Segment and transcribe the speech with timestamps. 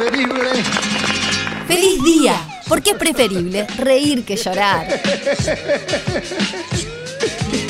[0.00, 0.50] preferible.
[1.66, 2.34] ¡Feliz día!
[2.68, 4.86] Porque es preferible reír que llorar.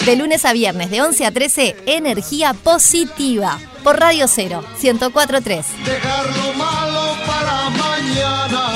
[0.05, 3.59] De lunes a viernes, de 11 a 13, energía positiva.
[3.83, 5.67] Por Radio 0, 1043.
[5.85, 8.67] Dejar lo malo para mañana.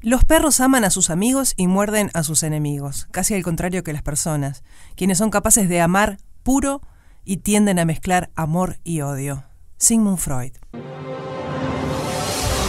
[0.00, 3.92] Los perros aman a sus amigos y muerden a sus enemigos, casi al contrario que
[3.92, 4.64] las personas,
[4.96, 6.80] quienes son capaces de amar puro
[7.24, 9.44] y tienden a mezclar amor y odio.
[9.82, 10.52] Sigmund Freud.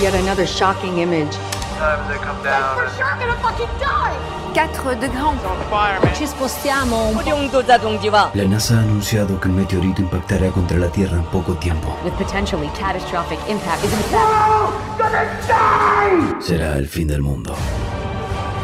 [0.01, 1.31] Yet another shocking image.
[1.31, 2.89] Sometimes they come down and
[5.69, 6.17] 4 degrés.
[6.17, 7.21] Ci spostiamo un
[8.33, 11.95] La NASA ha anunciado que un meteorito impactará contra la Tierra en poco tiempo.
[12.03, 13.83] With potentially catastrophic impact.
[16.39, 17.55] Será el fin del mundo.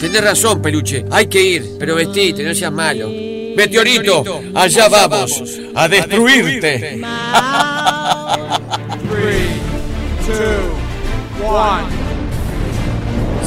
[0.00, 1.04] Tenés razón, peluche.
[1.10, 3.08] Hay que ir, pero vestite, no seas malo.
[3.56, 5.42] Meteorito, allá vamos,
[5.74, 7.00] a destruirte.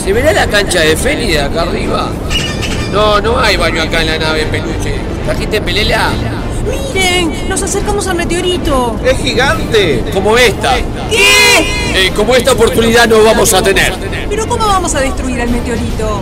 [0.03, 2.11] ¿Se verá la cancha de Feli de acá arriba?
[2.91, 4.95] No, no hay baño acá en la nave, peluche.
[5.25, 6.11] ¿Trajiste pelela?
[6.93, 7.47] ¡Miren!
[7.47, 8.99] ¡Nos acercamos al meteorito!
[9.05, 10.03] ¡Es gigante!
[10.13, 10.75] Como esta.
[11.09, 12.07] ¿Qué?
[12.07, 13.93] Eh, como esta oportunidad no vamos a tener.
[14.29, 16.21] ¿Pero cómo vamos a destruir al meteorito?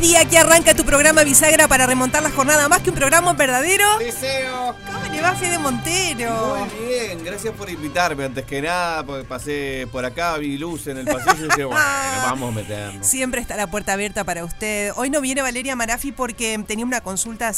[0.00, 0.20] Feliz día!
[0.20, 2.68] Aquí arranca tu programa Bisagra para remontar la jornada.
[2.68, 3.84] Más que un programa verdadero.
[3.98, 4.74] Deseo.
[4.86, 6.66] ¿Cómo le va Fede Montero?
[6.78, 8.24] Muy bien, gracias por invitarme.
[8.24, 11.80] Antes que nada, porque pasé por acá, vi luz en el pasillo y dije, bueno,
[12.22, 13.06] vamos a meternos.
[13.06, 14.92] Siempre está la puerta abierta para usted.
[14.96, 17.52] Hoy no viene Valeria Marafi porque tenía una consulta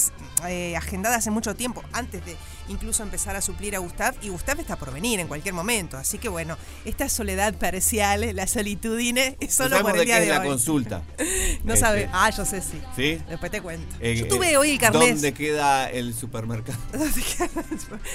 [0.48, 2.36] eh, agendada hace mucho tiempo, antes de
[2.68, 5.96] incluso empezar a suplir a Gustav, y Gustav está por venir en cualquier momento.
[5.96, 10.28] Así que bueno, esta soledad parcial, la solitudine, es solo por el día qué es
[10.28, 10.48] de la hoy.
[10.48, 11.02] consulta.
[11.64, 12.08] No Este, sabe.
[12.12, 12.80] Ah, yo sé, sí.
[12.96, 13.18] ¿Sí?
[13.28, 13.94] Después te cuento.
[14.00, 15.08] Eh, yo eh, tuve hoy el carnet.
[15.10, 16.78] ¿Dónde queda el supermercado?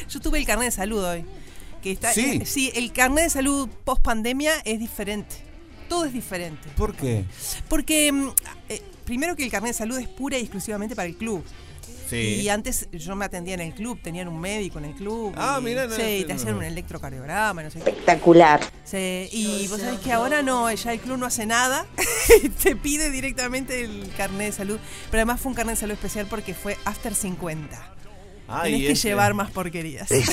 [0.10, 1.26] Yo tuve el carnet de salud hoy.
[1.82, 2.40] Que está, Sí.
[2.42, 5.36] eh, sí, el carnet de salud post pandemia es diferente.
[5.88, 6.68] Todo es diferente.
[6.76, 7.24] ¿Por qué?
[7.70, 8.30] Porque, mm,
[8.70, 11.44] eh, primero que el carnet de salud es pura y exclusivamente para el club.
[12.10, 12.42] Sí.
[12.42, 15.34] Y antes yo me atendía en el club, tenían un médico en el club.
[15.38, 16.60] Ah, y- mirá, no, Sí, no, te hacían no.
[16.60, 17.90] un electrocardiograma, no sé qué.
[17.90, 18.62] Espectacular.
[18.84, 21.86] Sí, y vos sabés que ahora no, ya el club no hace nada,
[22.64, 24.80] te pide directamente el carnet de salud.
[25.12, 27.94] Pero además fue un carnet de salud especial porque fue after 50.
[28.50, 30.10] Ay, Tenés que llevar más porquerías.
[30.18, 30.24] Y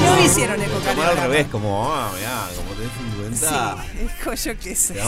[0.00, 1.22] no hicieron Tomar al ecocardiograma.
[1.26, 2.90] revés, como, ah, mirá, como tenés
[3.40, 4.36] 50.
[4.36, 4.94] Sí, yo qué sé.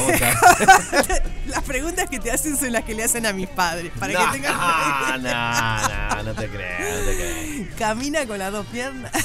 [1.46, 3.92] Las preguntas que te hacen son las que le hacen a mis padres.
[3.98, 7.66] Para no, que tengan no, no, no, no te creo, no te creo.
[7.78, 9.12] Camina con las dos piernas.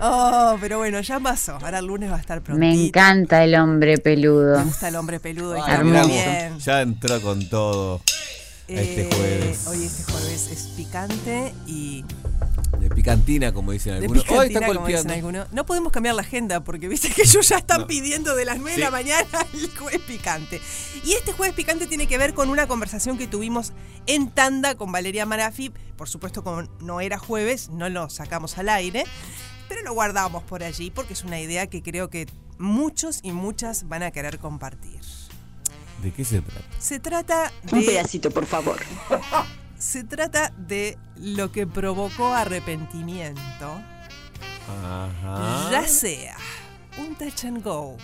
[0.00, 1.58] oh, pero bueno, ya pasó.
[1.62, 2.58] Ahora el lunes va a estar pronto.
[2.58, 4.58] Me encanta el hombre peludo.
[4.58, 6.58] Me gusta el hombre peludo y Ah, bien.
[6.58, 8.00] Ya entró con todo
[8.68, 9.66] este Eh, jueves.
[9.66, 12.04] Hoy este jueves es picante y
[12.80, 14.22] De picantina, como dicen de algunos.
[14.24, 15.52] Hoy picantina, está como dicen algunos.
[15.52, 17.86] No podemos cambiar la agenda porque viste que ellos ya están No.
[17.86, 18.76] pidiendo de las 9 Sí.
[18.80, 20.60] de la mañana el jueves picante.
[21.04, 23.72] Y este jueves picante tiene que ver con una conversación que tuvimos
[24.06, 25.72] en tanda con Valeria Marafi.
[25.96, 29.04] Por supuesto, como no era jueves, no lo sacamos al aire.
[29.68, 32.26] Pero lo guardamos por allí porque es una idea que creo que
[32.58, 35.00] muchos y muchas van a querer compartir.
[36.06, 36.64] ¿De qué se trata?
[36.78, 38.80] Se trata Un de pedacito, por favor.
[39.76, 43.82] se trata de lo que provocó arrepentimiento
[44.68, 45.68] Ajá.
[45.72, 46.36] Ya sea
[46.96, 47.96] un touch and go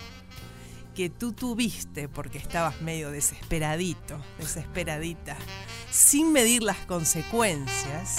[0.93, 5.37] que tú tuviste porque estabas medio desesperadito, desesperadita,
[5.89, 8.17] sin medir las consecuencias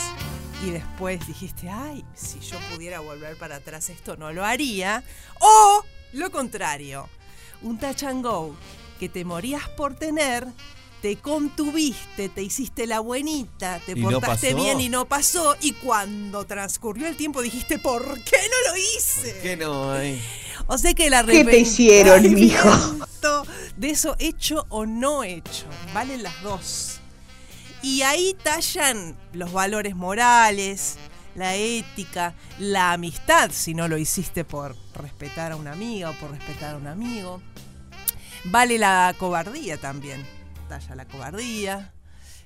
[0.66, 5.04] y después dijiste, ay, si yo pudiera volver para atrás esto no lo haría,
[5.40, 5.84] o
[6.14, 7.06] lo contrario,
[7.60, 8.56] un touch and go
[8.98, 10.46] que te morías por tener,
[11.02, 14.62] te contuviste, te hiciste la buenita, te Y no portaste pasó.
[14.64, 19.38] bien y no pasó, y cuando transcurrió el tiempo dijiste, ¿por qué no lo hice?
[19.42, 20.22] ¿Qué no hay?
[20.66, 22.70] O sea que la ¿Qué te hicieron, mijo?
[23.76, 25.66] De eso hecho o no hecho.
[25.92, 27.00] Valen las dos.
[27.82, 30.96] Y ahí tallan los valores morales,
[31.34, 36.30] la ética, la amistad, si no lo hiciste por respetar a una amiga o por
[36.30, 37.42] respetar a un amigo.
[38.44, 40.24] Vale la cobardía también.
[40.68, 41.92] Talla la cobardía.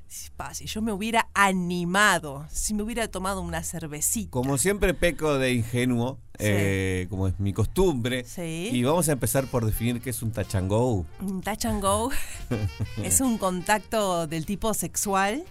[0.06, 4.30] Si, pa, si yo me hubiera animado, si me hubiera tomado una cervecita.
[4.30, 8.24] Como siempre peco de ingenuo, eh, como es mi costumbre.
[8.24, 8.70] Sí.
[8.72, 11.04] Y vamos a empezar por definir qué es un touch and go.
[11.20, 12.10] Un touch and go
[13.02, 15.44] es un contacto del tipo sexual.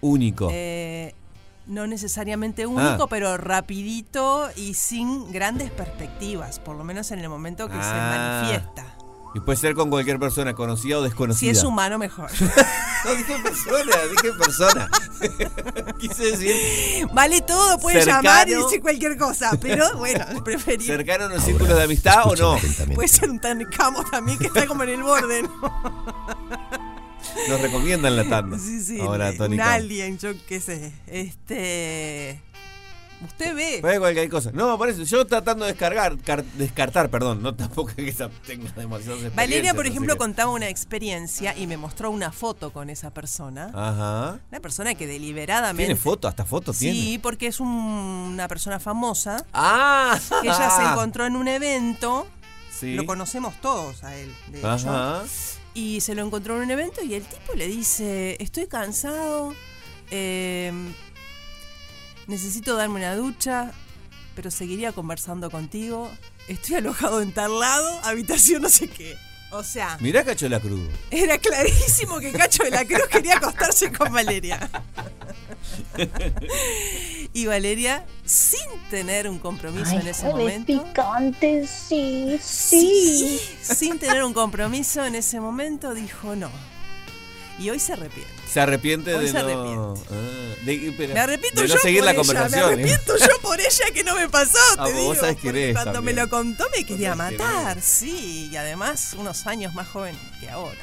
[0.00, 0.48] Único.
[0.52, 1.14] eh,
[1.66, 3.06] no necesariamente único, Ah.
[3.10, 8.42] pero rapidito y sin grandes perspectivas, por lo menos en el momento que se Ah.
[8.46, 8.94] manifiesta.
[9.34, 11.52] Y puede ser con cualquier persona, conocida o Si desconocida.
[11.52, 12.30] es humano, mejor.
[13.04, 14.90] No, dije persona, dije persona.
[16.00, 18.22] Quise decir vale todo, puede Cercano.
[18.24, 20.84] llamar y decir cualquier cosa, pero bueno, preferir.
[20.84, 22.58] cercano en un círculo de amistad o no.
[22.96, 26.08] Puede ser un tancamo también que está como en el borde, ¿no?
[27.48, 28.58] Nos recomiendan la tanda.
[28.58, 30.92] Sí, sí, Ahora, Tony alien, yo qué sé.
[31.06, 32.40] Este.
[33.24, 33.78] Usted ve.
[33.80, 34.50] Puede cualquier cosa.
[34.52, 38.30] No, por eso, yo tratando de descargar, car- descartar, perdón, no tampoco es que esa-
[38.46, 39.34] tenga demasiadas.
[39.34, 43.70] Valeria, por ejemplo, que- contaba una experiencia y me mostró una foto con esa persona.
[43.74, 44.38] Ajá.
[44.50, 45.86] Una persona que deliberadamente.
[45.86, 46.28] ¿Tiene foto?
[46.28, 46.94] ¿Hasta foto tiene?
[46.98, 49.44] Sí, porque es un- una persona famosa.
[49.52, 50.18] Ah.
[50.42, 52.26] Que ella se encontró en un evento.
[52.70, 52.94] Sí.
[52.94, 54.68] Lo conocemos todos a él, de hecho.
[54.68, 55.24] Ajá.
[55.74, 59.52] Y se lo encontró en un evento y el tipo le dice, estoy cansado,
[60.10, 60.72] eh,
[62.28, 63.72] necesito darme una ducha,
[64.36, 66.08] pero seguiría conversando contigo.
[66.46, 69.16] Estoy alojado en tal lado, habitación no sé qué.
[69.50, 70.88] O sea, Mirá Cacho de la Cruz.
[71.10, 74.68] era clarísimo que Cacho de la Cruz quería acostarse con Valeria.
[77.32, 78.60] y Valeria, sin
[78.90, 80.84] tener un compromiso en ese momento.
[80.84, 86.50] picante, sí, Sí, sin tener un compromiso en ese momento, dijo no.
[87.58, 88.32] Y hoy se arrepiente.
[88.48, 89.94] Se arrepiente Hoy de se no.
[89.94, 90.14] Ah,
[90.64, 92.60] de, pero- Me arrepiento de yo no seguir por la ella, conversación.
[92.60, 92.74] Me ¿eh?
[92.74, 95.14] arrepiento yo por ella que no me pasó, te Ah, vos digo.
[95.16, 96.16] sabés quién porque es Cuando también.
[96.16, 98.48] me lo contó me quería matar, sí.
[98.52, 100.78] Y además unos años más joven que ahora.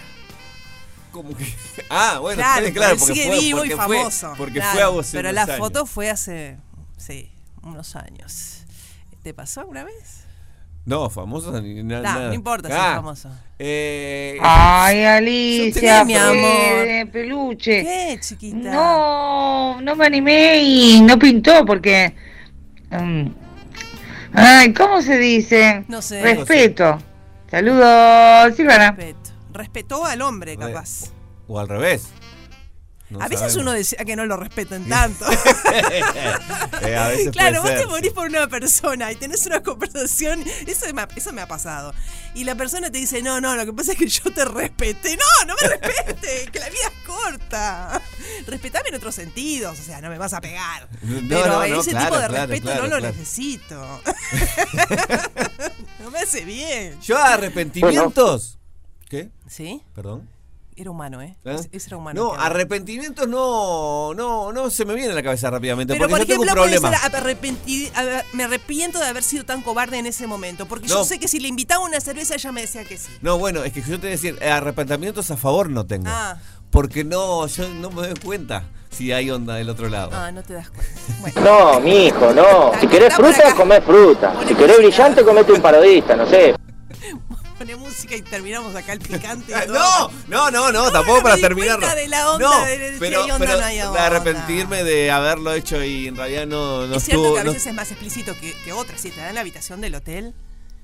[1.12, 1.56] Como que-
[1.90, 4.34] Ah, bueno, claro, claro, porque sigue fue, vivo y porque fue- famoso.
[4.38, 5.58] porque claro, fue a vos Pero la años.
[5.58, 6.58] foto fue hace,
[6.98, 7.32] sí,
[7.64, 8.64] unos años.
[9.24, 10.25] ¿Te pasó alguna vez?
[10.86, 12.28] No, famoso ni na- Nah, nada.
[12.28, 13.30] no importa si Ah, es famoso.
[13.58, 17.12] Eh, Ay, ¿Qué, Alicia, mi amor?
[17.12, 17.84] peluche.
[17.84, 18.72] ¿Qué, chiquita?
[18.72, 22.14] No, no me animé y no pintó porque.
[22.92, 23.26] mm,
[24.34, 25.86] ay, ¿cómo se dice?
[25.88, 26.22] No sé.
[26.22, 27.00] Respeto.
[27.50, 28.92] Saludos, Silvana.
[28.92, 29.30] Respeto.
[29.54, 31.12] Respetó al hombre, capaz.
[31.48, 32.10] o al revés.
[33.16, 33.62] No a veces sabemos.
[33.62, 35.26] uno decía que no lo respeten tanto.
[36.82, 40.44] Eh, a veces claro, vos te morís por una persona y tenés una conversación.
[40.68, 41.94] Eso me, ha, eso me ha pasado.
[42.34, 45.18] Y la persona te dice, no, no, lo que pasa es que yo te respeté.
[45.18, 48.02] No, no me respete, que la vida es corta.
[48.48, 50.88] Respetame en otros sentidos, o sea, no me vas a pegar.
[51.02, 53.16] No, Pero no, no, ese claro, tipo de claro, respeto claro, no lo claro.
[53.16, 54.02] necesito.
[56.00, 57.00] no me hace bien.
[57.02, 58.60] Yo arrepentimientos.
[59.10, 59.30] ¿Qué?
[59.48, 59.82] ¿Sí?
[59.94, 60.28] Perdón.
[60.78, 61.38] Era humano, ¿eh?
[61.46, 61.56] ¿Eh?
[61.58, 62.22] Ese- Ese era humano.
[62.22, 65.94] No, arrepentimientos no, no, no se me viene a la cabeza rápidamente.
[65.94, 66.90] Pero porque por yo tengo un ejemplo, problema.
[68.04, 70.66] ver, me arrepiento de haber sido tan cobarde en ese momento.
[70.66, 73.08] Porque yo sé que si le invitaba una cerveza, ella me decía que sí.
[73.22, 76.08] No, bueno, es que yo te voy a decir, eh, arrepentimientos a favor no tengo.
[76.10, 76.38] Ah.
[76.72, 80.12] Porque no, yo no me doy cuenta si hay onda del otro lado.
[80.14, 81.02] Ah, no te das cuenta.
[81.22, 81.42] Bueno.
[81.42, 82.72] No, mi hijo, no.
[82.82, 84.34] Si querés fruta, comé fruta.
[84.46, 86.54] Si querés brillante, comete un parodista, no sé.
[87.58, 89.54] Pone música y terminamos acá el picante.
[89.54, 90.12] y todo.
[90.28, 91.88] No, no, no, no, tampoco para terminarlo.
[91.96, 94.06] de la onda no, de- pero, onda pero no hay de onda.
[94.08, 97.34] arrepentirme de haberlo hecho y en realidad no, no es cierto estuvo.
[97.36, 99.00] que a no- veces es más explícito que, que otras.
[99.00, 100.34] Si te dan la habitación del hotel.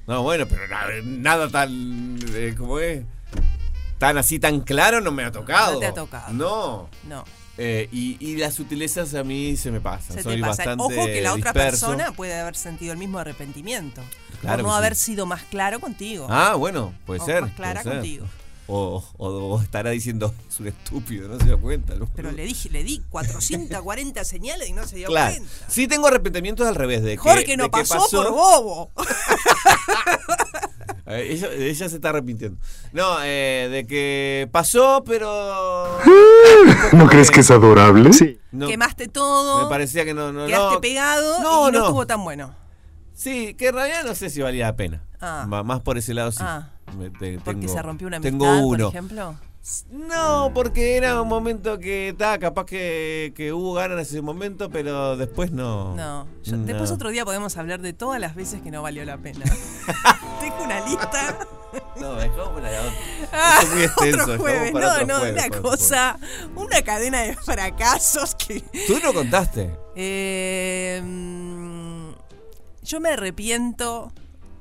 [0.08, 2.18] No, bueno, pero na- nada tan.
[2.34, 3.04] Eh, ¿Cómo es?
[4.00, 5.74] Tan así, tan claro no me ha tocado.
[5.74, 6.34] No te ha tocado.
[6.34, 6.90] No.
[7.08, 7.24] No.
[7.58, 10.16] Eh, y, y las sutilezas a mí se me pasan.
[10.16, 10.64] Se Soy te pasa.
[10.64, 11.88] bastante Ojo que la otra disperso.
[11.88, 14.02] persona puede haber sentido el mismo arrepentimiento.
[14.42, 14.78] Claro por no sí.
[14.80, 16.28] haber sido más claro contigo.
[16.30, 17.42] Ah, bueno, puede O ser.
[17.44, 18.02] más clara puede ser.
[18.02, 18.26] contigo.
[18.68, 21.94] o, o- o estará diciendo, es un estúpido, no se da cuenta.
[21.96, 22.08] ¿no?
[22.16, 25.36] Pero le dije, le di 440 señales y no se dio Claro.
[25.36, 25.52] cuenta.
[25.68, 27.02] Sí tengo arrepentimientos al revés.
[27.04, 28.92] De que, Jorge no de que pasó, por bobo.
[31.08, 32.58] Ella, ella se está arrepintiendo.
[32.94, 36.00] No, eh, de que pasó, pero...
[36.94, 38.14] ¿No crees que es adorable?
[38.14, 38.40] Sí.
[38.54, 39.64] No, Quemaste todo.
[39.64, 40.82] me parecía que no, no, quedaste no.
[40.82, 41.86] pegado No, y no, no.
[41.86, 42.56] estuvo tan bueno.
[43.22, 45.04] Sí, que en realidad no sé si valía la pena.
[45.20, 45.46] Ah.
[45.48, 46.40] Más por ese lado sí.
[46.42, 46.70] Ah.
[46.98, 48.86] Me- te- Porque tengo- se rompió una amistad, Tengo uno.
[48.86, 49.36] por ejemplo.
[49.92, 54.72] No, porque era un momento que estaba capaz que, que hubo ganas en ese momento,
[54.72, 55.96] pero después no.
[55.96, 56.26] No.
[56.44, 56.66] Yo- No.
[56.66, 59.46] Después otro día podemos hablar de todas las veces que no valió la pena.
[60.42, 61.38] Tengo una lista.
[62.02, 62.94] No, para otra.
[63.32, 64.24] Ah, es muy extenso.
[64.24, 64.72] otro dejamos jueves.
[64.72, 66.18] para No, no, jueves, una cosa,
[66.56, 68.62] una cadena de fracasos que...
[68.88, 69.78] Tú no contaste.
[69.96, 71.00] Eh,
[72.84, 74.12] yo me arrepiento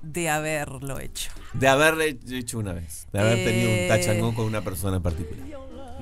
[0.03, 1.31] de haberlo hecho.
[1.53, 3.07] De haberle hecho una vez.
[3.13, 3.87] De haber tenido un Eh.
[3.89, 5.47] tachangón con una persona en particular.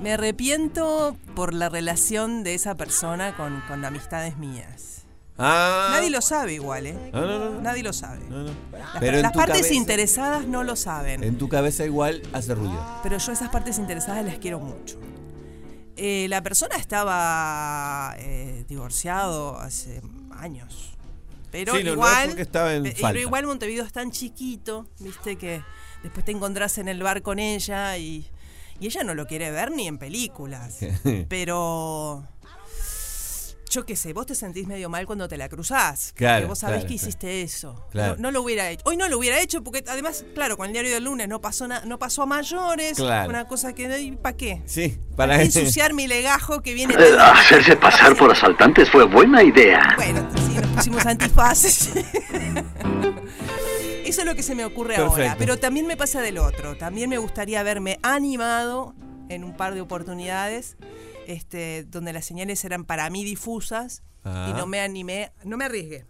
[0.01, 5.03] Me arrepiento por la relación de esa persona con, con amistades mías.
[5.37, 5.89] Ah.
[5.93, 7.11] Nadie lo sabe igual, ¿eh?
[7.13, 7.61] No, no, no.
[7.61, 8.19] Nadie lo sabe.
[8.29, 8.53] Las,
[8.99, 11.23] Pero en las tu partes cabeza- interesadas no lo saben.
[11.23, 12.81] En tu cabeza igual hace ruido.
[13.03, 14.97] Pero yo esas partes interesadas las quiero mucho.
[15.97, 20.97] Eh, la persona estaba eh, divorciado hace años.
[21.51, 22.37] Pero Sí, no igual.
[22.39, 22.95] en eh.
[23.01, 25.63] Pero igual Montevideo es tan chiquito, viste, que
[26.03, 28.27] después te encontrás en el bar con ella y,
[28.79, 30.79] y ella no lo quiere ver ni en películas.
[31.29, 32.23] pero.
[33.69, 36.11] Yo qué sé, vos te sentís medio mal cuando te la cruzás.
[36.15, 37.07] Claro, porque vos sabés claro, que claro.
[37.07, 37.85] hiciste eso.
[37.91, 38.15] Claro.
[38.15, 38.81] No, no lo hubiera hecho.
[38.85, 41.67] Hoy no lo hubiera hecho porque además, claro, con el diario del lunes no pasó,
[41.67, 42.97] na- no pasó a mayores.
[42.97, 43.29] Claro.
[43.29, 44.17] Una cosa que.
[44.21, 44.63] ¿Para qué?
[44.65, 49.43] Sí, Para para ensuciar mi legajo que viene tan- Hacerse pasar por asaltantes fue buena
[49.43, 49.93] idea.
[49.97, 51.89] Bueno, sí, nos pusimos antifaces.
[54.05, 55.35] Eso es lo que se me ocurre ahora.
[55.37, 56.75] Pero también me pasa del otro.
[56.75, 58.95] También me gustaría haberme animado
[59.29, 60.75] en un par de oportunidades
[61.29, 64.47] este, donde las señales eran para mí difusas Ah.
[64.49, 66.05] y no me animé, no me arriesgué.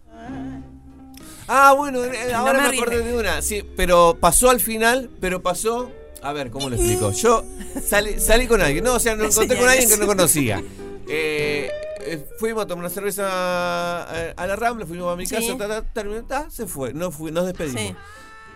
[1.48, 3.42] Ah, bueno, eh, ahora me me, acordé de una.
[3.42, 5.90] Sí, pero pasó al final, pero pasó.
[6.22, 7.10] A ver, ¿cómo lo explico?
[7.12, 7.44] Yo
[7.84, 8.84] salí, salí con alguien.
[8.84, 10.62] No, o sea, me encontré con alguien que no conocía.
[11.12, 11.68] Eh,
[12.02, 15.34] eh, fuimos a tomar una cerveza eh, a la Rambla, fuimos a mi Sí.
[15.34, 16.94] casa, ta, ta, terminó, ta, se fue.
[16.94, 17.82] No fui, nos despedimos.
[17.82, 17.96] Sí.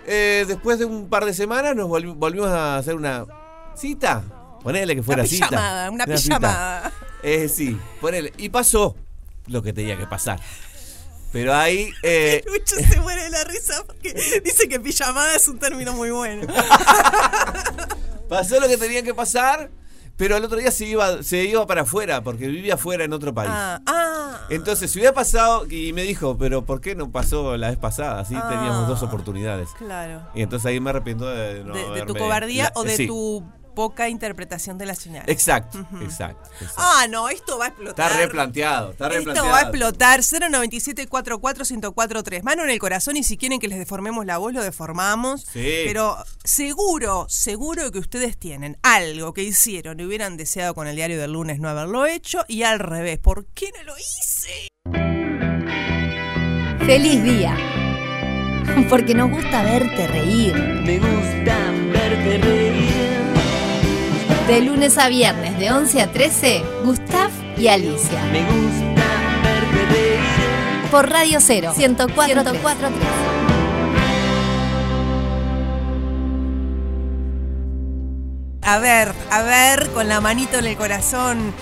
[0.07, 3.27] Eh, después de un par de semanas nos volvi- volvimos a hacer una
[3.75, 4.23] cita.
[4.65, 5.49] Ponele que fuera Una cita.
[5.49, 6.93] pijamada, una pijamada.
[7.23, 8.33] Eh, sí, ponele.
[8.39, 8.97] Y pasó
[9.47, 10.41] lo que tenía que pasar.
[11.33, 11.91] Pero ahí.
[12.03, 16.11] eh, Lucho se muere de la risa porque dice que pijamada es un término muy
[16.11, 16.47] bueno.
[18.29, 19.71] Pasó lo que tenía que pasar,
[20.17, 23.35] pero al otro día se iba, se iba para afuera, porque vivía afuera en otro
[23.35, 23.51] país.
[23.53, 24.41] Ah, ah.
[24.51, 28.21] Entonces, si hubiera pasado, y me dijo, pero ¿por qué no pasó la vez pasada?
[28.21, 28.49] Así Ah.
[28.49, 29.69] teníamos dos oportunidades.
[29.77, 30.23] Claro.
[30.35, 33.07] Y entonces ahí me arrepiento de no de, de tu cobardía la- o de sí.
[33.07, 33.45] tu
[33.75, 35.25] poca interpretación de la señal.
[35.29, 36.75] Exacto, exacto, exacto.
[36.77, 38.11] Ah, no, esto va a explotar.
[38.11, 39.49] Está replanteado, está Esto replanteado.
[39.51, 40.21] va a explotar.
[40.51, 44.53] 097 44 1043 Mano en el corazón y si quieren que les deformemos la voz,
[44.53, 45.43] lo deformamos.
[45.53, 45.83] Sí.
[45.85, 51.21] Pero seguro, seguro que ustedes tienen algo que hicieron y hubieran deseado con el diario
[51.21, 53.19] del lunes no haberlo hecho y al revés.
[53.19, 54.69] ¿Por qué no lo hice?
[56.87, 57.57] ¡Feliz día!
[58.89, 60.55] Porque nos gusta verte reír.
[60.55, 61.57] Me gusta
[61.93, 62.84] verte reír.
[64.47, 68.23] De lunes a viernes, de 11 a 13, Gustav y Alicia.
[68.31, 70.21] Me gusta verte.
[70.91, 72.43] Por Radio 0, 104,
[78.61, 81.55] A ver, a ver, con la manito en el corazón.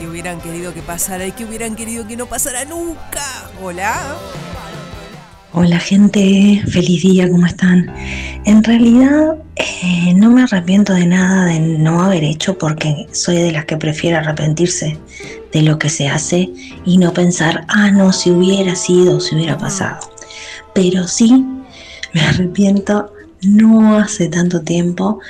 [0.00, 3.22] Que hubieran querido que pasara y que hubieran querido que no pasara nunca.
[3.62, 4.16] Hola.
[5.58, 7.90] Hola gente, feliz día, ¿cómo están?
[8.44, 13.52] En realidad eh, no me arrepiento de nada de no haber hecho porque soy de
[13.52, 14.98] las que prefiere arrepentirse
[15.54, 16.50] de lo que se hace
[16.84, 19.98] y no pensar, ah, no, si hubiera sido, si hubiera pasado.
[20.74, 21.46] Pero sí
[22.12, 23.10] me arrepiento
[23.40, 25.20] no hace tanto tiempo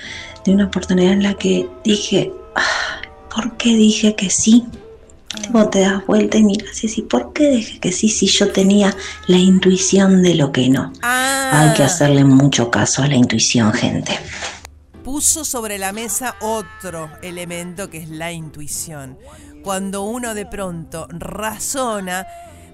[0.44, 3.00] de una oportunidad en la que dije, "Ah,
[3.32, 4.64] ¿por qué dije que sí?
[5.50, 8.50] Vos te das vuelta y miras y decís, ¿por qué dije que sí si yo
[8.50, 8.94] tenía
[9.26, 10.92] la intuición de lo que no?
[11.02, 14.12] Hay que hacerle mucho caso a la intuición, gente.
[15.04, 19.16] puso sobre la mesa otro elemento que es la intuición.
[19.62, 22.26] Cuando uno de pronto razona,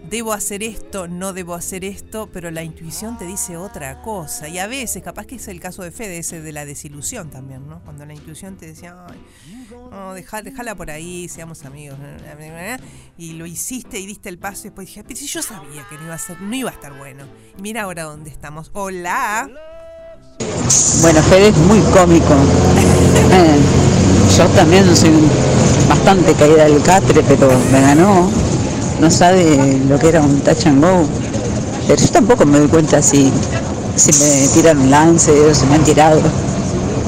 [0.08, 4.48] debo hacer esto, no debo hacer esto, pero la intuición te dice otra cosa.
[4.48, 7.68] Y a veces, capaz que es el caso de Fede, ese de la desilusión también,
[7.68, 7.80] ¿no?
[7.84, 9.18] Cuando la intuición te decía, ay,
[10.76, 11.98] por ahí, seamos amigos.
[13.16, 15.96] Y lo hiciste y diste el paso y después dije, pero si yo sabía que
[15.96, 17.24] no iba a ser, no iba a estar bueno.
[17.58, 18.70] Y mira ahora dónde estamos.
[18.74, 19.48] Hola.
[21.00, 22.34] Bueno, Fede es muy cómico.
[24.36, 25.10] Yo también soy
[25.88, 28.41] bastante caída del catre, pero me ganó.
[29.02, 31.04] No sabe lo que era un touch and go.
[31.88, 33.32] Pero yo tampoco me doy cuenta si,
[33.96, 36.22] si me tiran un lance o si me han tirado.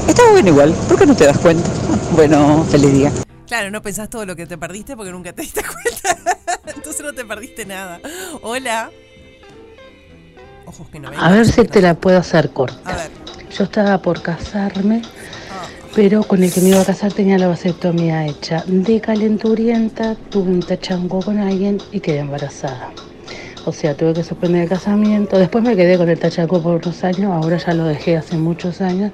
[0.05, 1.69] Está bueno igual, ¿por qué no te das cuenta?
[2.11, 3.11] Bueno, feliz día.
[3.47, 5.61] Claro, no pensás todo lo que te perdiste porque nunca te diste
[6.03, 6.37] cuenta.
[6.75, 8.01] Entonces no te perdiste nada.
[8.41, 8.91] Hola.
[10.65, 11.11] Ojos que no.
[11.17, 12.91] A ver si te la puedo hacer corta.
[12.91, 13.11] A ver.
[13.57, 15.01] Yo estaba por casarme,
[15.95, 18.65] pero con el que me iba a casar tenía la vasectomía hecha.
[18.67, 22.91] De calenturienta, tuve un tachango con alguien y quedé embarazada.
[23.63, 25.39] O sea, tuve que suspender el casamiento.
[25.39, 28.81] Después me quedé con el tachango por unos años, ahora ya lo dejé hace muchos
[28.81, 29.13] años.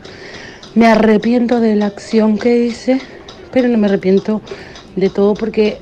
[0.74, 3.00] Me arrepiento de la acción que hice,
[3.52, 4.42] pero no me arrepiento
[4.96, 5.78] de todo porque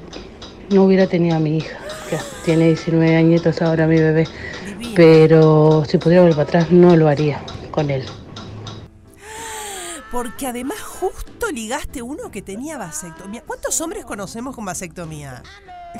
[0.69, 1.77] no hubiera tenido a mi hija,
[2.09, 4.25] que tiene 19 añitos ahora mi bebé.
[4.95, 7.39] Pero si pudiera volver para atrás, no lo haría
[7.71, 8.03] con él.
[10.11, 13.43] Porque además justo ligaste uno que tenía vasectomía.
[13.45, 15.43] ¿Cuántos hombres conocemos con vasectomía?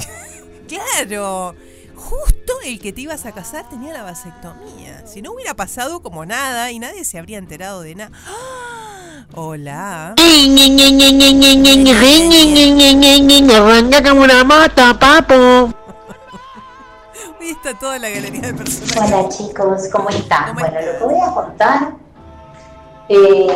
[0.67, 1.55] claro.
[1.95, 5.05] Justo el que te ibas a casar tenía la vasectomía.
[5.05, 8.11] Si no hubiera pasado como nada y nadie se habría enterado de nada.
[8.25, 9.25] ¡Ah!
[9.35, 10.15] Hola.
[13.53, 15.73] Arranca como una mata, papo.
[17.39, 18.97] Ahí está toda la galería de personas.
[18.97, 20.55] Hola chicos, ¿cómo están?
[20.55, 21.93] bueno, lo que voy a contar
[23.09, 23.47] eh,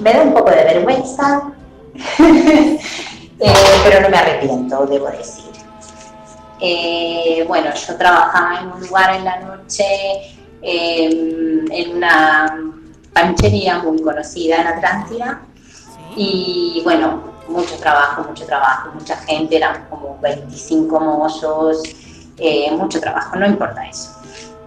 [0.00, 1.52] me da un poco de vergüenza,
[2.18, 2.78] eh,
[3.84, 5.44] pero no me arrepiento, debo decir.
[6.60, 9.84] Eh, bueno, yo trabajaba en un lugar en la noche,
[10.62, 12.72] eh, en una
[13.12, 15.40] panchería muy conocida en Atlántida,
[16.16, 21.82] y bueno, mucho trabajo, mucho trabajo, mucha gente, eran como 25 mozos,
[22.36, 24.10] eh, mucho trabajo, no importa eso.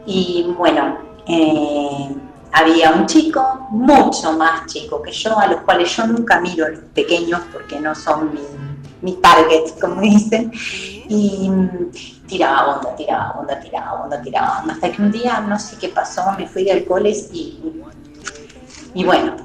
[0.05, 0.97] Y bueno,
[1.27, 2.09] eh,
[2.51, 6.79] había un chico mucho más chico que yo, a los cuales yo nunca miro los
[6.93, 8.41] pequeños porque no son mi,
[9.01, 11.49] mi target, como dicen, y
[12.27, 15.89] tiraba onda, tiraba onda, tiraba onda, tiraba onda, hasta que un día no sé qué
[15.89, 17.81] pasó, me fui del cole y,
[18.93, 19.35] y bueno,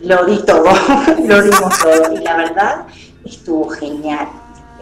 [0.00, 0.64] lo di todo,
[1.24, 2.86] lo dimos todo, y la verdad
[3.24, 4.28] estuvo genial.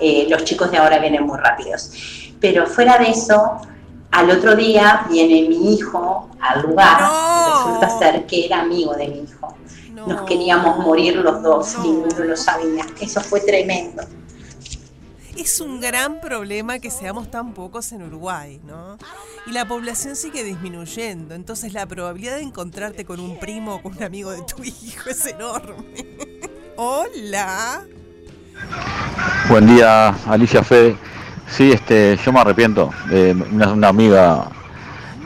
[0.01, 1.93] Eh, los chicos de ahora vienen muy rápidos.
[2.41, 3.61] Pero fuera de eso,
[4.11, 9.09] al otro día viene mi hijo al lugar y resulta ser que era amigo de
[9.09, 9.57] mi hijo.
[10.07, 12.87] Nos queríamos morir los dos y ninguno lo sabía.
[13.01, 14.03] Eso fue tremendo.
[15.37, 18.99] Es un gran problema que seamos tan pocos en Uruguay, ¿no?
[19.47, 23.97] Y la población sigue disminuyendo, entonces la probabilidad de encontrarte con un primo o con
[23.97, 25.85] un amigo de tu hijo es enorme.
[26.77, 27.85] Hola.
[29.49, 30.97] Buen día, Alicia Fede.
[31.51, 32.91] Sí, este, yo me arrepiento.
[33.11, 34.49] Eh, una, una amiga,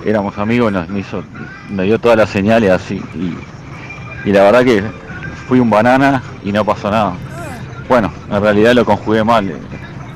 [0.05, 1.23] éramos amigos, nos me hizo,
[1.71, 4.83] me dio todas las señales así y, y la verdad que
[5.49, 7.15] fui un banana y no pasó nada.
[7.89, 9.55] Bueno, en realidad lo conjugué mal.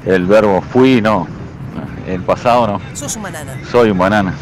[0.04, 1.26] El verbo fui, no.
[2.06, 2.80] El pasado no.
[2.94, 3.58] Sos un banana.
[3.70, 4.34] Soy un banana.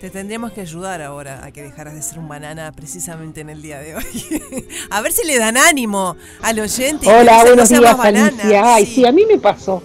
[0.00, 3.62] Te tendríamos que ayudar ahora a que dejaras de ser un banana precisamente en el
[3.62, 4.04] día de hoy.
[4.90, 7.08] a ver si le dan ánimo al oyente.
[7.08, 7.98] Hola, no buenos días.
[7.98, 8.74] Alicia.
[8.74, 9.06] Ay, sí.
[9.06, 9.82] a mí me pasó.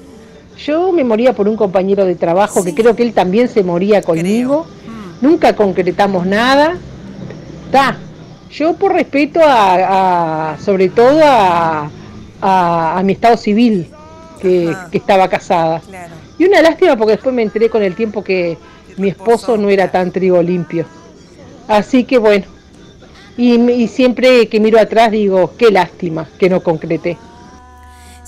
[0.65, 4.01] Yo me moría por un compañero de trabajo que creo que él también se moría
[4.01, 4.65] conmigo.
[5.21, 5.25] Mm.
[5.25, 6.77] Nunca concretamos nada.
[7.71, 7.97] Ta.
[8.51, 11.89] Yo por respeto a, a- sobre todo a,
[12.41, 13.87] a- a mi estado civil,
[14.41, 15.81] que, que estaba casada.
[16.37, 18.57] Y una lástima porque después me enteré con el tiempo que
[18.97, 20.85] mi esposo no era tan trigo limpio.
[21.67, 22.45] Así que bueno.
[23.37, 27.17] Y, y siempre que miro atrás digo, qué lástima que no concreté.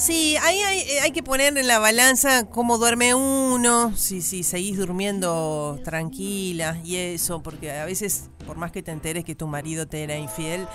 [0.01, 4.41] Sí, ahí hay, eh, hay que poner en la balanza cómo duerme uno, si, si
[4.41, 9.45] seguís durmiendo tranquila y eso, porque a veces, por más que te enteres que tu
[9.45, 10.67] marido te era infiel,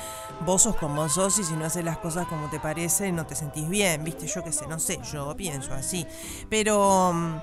[0.45, 3.35] vos sos como sos y si no haces las cosas como te parece, no te
[3.35, 6.07] sentís bien, viste, yo qué sé, no sé, yo pienso así.
[6.49, 7.41] Pero, mm,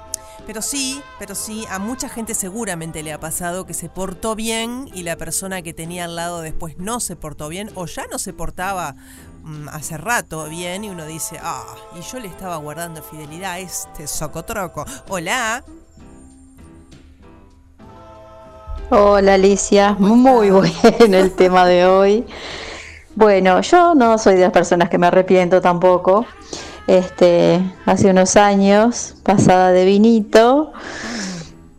[0.48, 4.90] pero sí, pero sí, a mucha gente seguramente le ha pasado que se portó bien
[4.94, 8.20] y la persona que tenía al lado después no se portó bien o ya no
[8.20, 8.96] se portaba
[9.72, 11.64] hace rato bien y uno dice, ah,
[11.98, 14.86] y yo le estaba guardando fidelidad a este socotroco.
[15.10, 15.64] Hola.
[18.90, 22.26] Hola Alicia, muy bueno el tema de hoy.
[23.16, 26.26] Bueno, yo no soy de las personas que me arrepiento tampoco.
[26.88, 30.74] Este, hace unos años, pasada de vinito,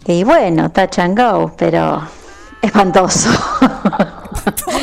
[0.07, 2.03] y bueno, está changao, pero
[2.63, 3.31] espantoso.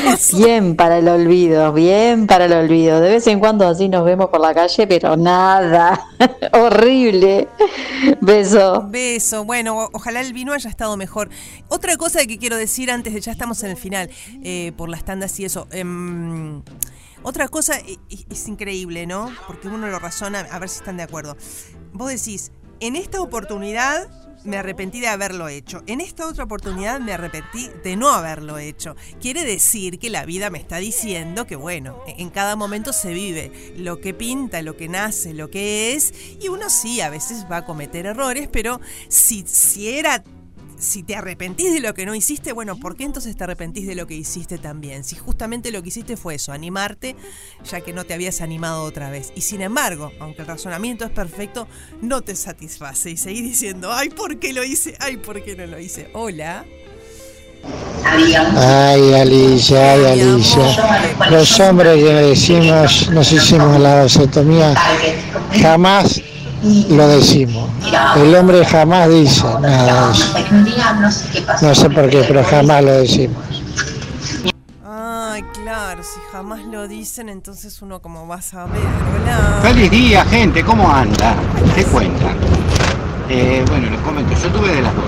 [0.33, 2.99] Bien para el olvido, bien para el olvido.
[2.99, 6.01] De vez en cuando así nos vemos por la calle, pero nada.
[6.53, 7.47] Horrible.
[8.21, 8.87] Beso.
[8.89, 9.45] Beso.
[9.45, 11.29] Bueno, ojalá el vino haya estado mejor.
[11.67, 14.09] Otra cosa que quiero decir antes de ya estamos en el final,
[14.43, 15.67] eh, por las tandas y eso.
[15.71, 16.61] em,
[17.23, 19.29] otra cosa e- e- es, increíble, ¿no?
[19.45, 21.37] Porque uno lo razona, a ver si están de acuerdo.
[21.93, 24.07] Vos decís, en esta oportunidad
[24.43, 25.83] me arrepentí de haberlo hecho.
[25.87, 28.95] En esta otra oportunidad me arrepentí de no haberlo hecho.
[29.19, 33.73] Quiere decir que la vida me está diciendo que, bueno, en cada momento se vive
[33.77, 36.13] lo que pinta, lo que nace, lo que es.
[36.39, 40.23] Y uno sí, a veces va a cometer errores, pero si, si era
[40.81, 43.93] si te arrepentís de lo que no hiciste, bueno, ¿por qué entonces te arrepentís de
[43.93, 45.03] lo que hiciste también?
[45.03, 47.15] Si justamente lo que hiciste fue eso, animarte,
[47.69, 49.31] ya que no te habías animado otra vez.
[49.35, 51.67] Y sin embargo, aunque el razonamiento es perfecto,
[52.01, 54.95] no te satisface y seguís diciendo, ay, ¿por qué lo hice?
[54.99, 56.09] Ay, ¿por qué no lo hice?
[56.13, 56.65] Hola.
[58.03, 61.29] Ay, Alicia, ay, Alicia.
[61.29, 64.73] Los hombres que decimos, nos hicimos la vasectomía,
[65.61, 66.19] jamás
[66.63, 67.69] lo decimos.
[68.17, 70.33] El hombre jamás dice nada de eso.
[71.61, 73.43] No sé por qué, pero jamás lo decimos.
[74.85, 78.79] Ay, claro, si jamás lo dicen, entonces uno como va a saber.
[78.79, 79.59] Hola.
[79.61, 81.35] Feliz día, gente, ¿cómo anda?
[81.75, 82.35] ¿Qué cuentan?
[83.29, 85.05] Eh, bueno, les comento, yo tuve de las dos.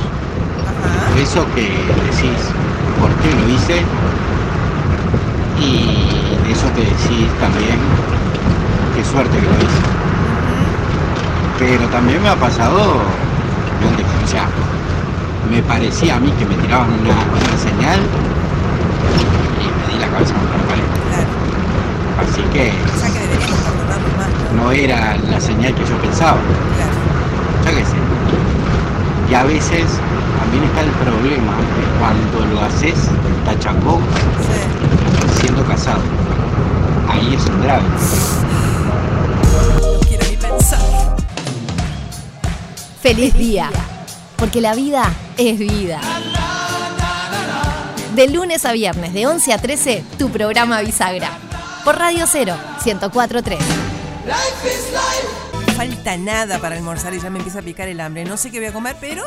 [1.21, 2.41] Eso que decís,
[2.99, 3.81] ¿por qué lo hice?
[5.59, 7.77] Y eso que decís también,
[8.95, 9.92] qué suerte que lo hice.
[11.59, 12.77] Pero también me ha pasado,
[13.81, 14.47] donde, o sea,
[15.49, 17.99] me parecía a mí que me tiraban una, una señal
[19.59, 20.83] y me di la cabeza contra la pared.
[22.21, 22.71] Así que
[24.55, 26.37] no era la señal que yo pensaba.
[27.65, 27.97] Qué sé.
[29.29, 29.85] Y a veces
[30.39, 33.09] también está el problema de cuando lo haces
[33.45, 33.99] tachangó
[35.39, 36.01] siendo casado.
[37.09, 37.83] Ahí es un grave.
[43.03, 43.69] Feliz día,
[44.37, 45.99] porque la vida es vida.
[48.15, 51.29] De lunes a viernes, de 11 a 13, tu programa Bisagra.
[51.83, 53.59] Por Radio 0, 1043.
[54.25, 58.23] No falta nada para almorzar y ya me empieza a picar el hambre.
[58.23, 59.21] No sé qué voy a comer, pero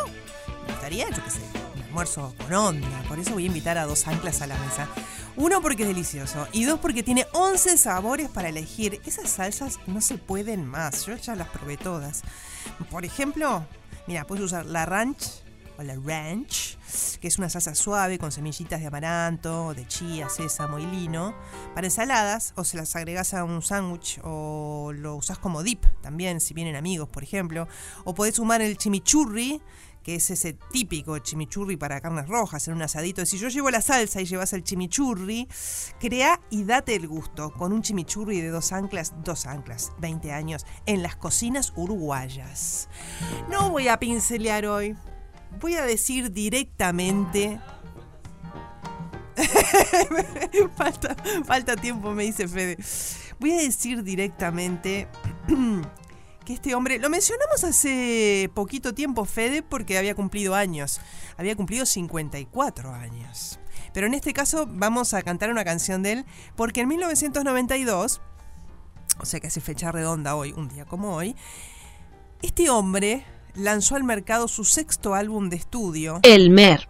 [0.67, 1.41] me gustaría, yo qué sé,
[1.77, 3.03] un almuerzo con onda.
[3.07, 4.89] Por eso voy a invitar a dos anclas a la mesa.
[5.37, 9.03] Uno porque es delicioso y dos porque tiene 11 sabores para elegir.
[9.05, 11.05] Esas salsas no se pueden más.
[11.05, 12.23] Yo ya las probé todas.
[12.91, 13.67] Por ejemplo,
[14.07, 15.43] mira, puedes usar la ranch
[15.79, 16.79] o la ranch,
[17.21, 21.35] que es una salsa suave con semillitas de amaranto, de chía, sésamo y lino,
[21.75, 26.41] para ensaladas o se las agregas a un sándwich o lo usas como dip también
[26.41, 27.69] si vienen amigos, por ejemplo,
[28.05, 29.61] o podés sumar el chimichurri,
[30.07, 33.27] que es ese típico chimichurri para carnes rojas en un asadito.
[33.27, 35.49] Si yo llevo la salsa y llevas el chimichurri,
[35.99, 40.65] crea y date el gusto con un chimichurri de dos anclas, dos anclas, 20 años,
[40.87, 42.89] en las cocinas uruguayas.
[43.51, 44.95] No voy a pincelear hoy,
[45.61, 47.59] voy a decir directamente.
[50.77, 52.79] falta, falta tiempo, me dice Fede.
[53.41, 55.09] Voy a decir directamente
[56.47, 61.01] que este hombre, lo mencionamos hace poquito tiempo, Fede, porque había cumplido años.
[61.37, 63.59] Había cumplido 54 años.
[63.93, 68.21] Pero en este caso vamos a cantar una canción de él, porque en 1992,
[69.19, 71.35] o sea que hace fecha redonda hoy, un día como hoy,
[72.43, 76.21] este hombre lanzó al mercado su sexto álbum de estudio.
[76.23, 76.89] Elmer.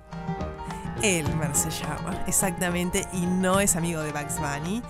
[1.03, 4.83] Elmer se llama, exactamente, y no es amigo de Bugs Bunny.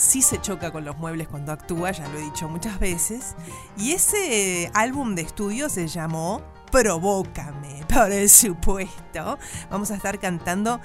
[0.00, 3.34] Sí se choca con los muebles cuando actúa, ya lo he dicho muchas veces.
[3.76, 9.38] Y ese álbum de estudio se llamó Provócame, por supuesto.
[9.70, 10.80] Vamos a estar cantando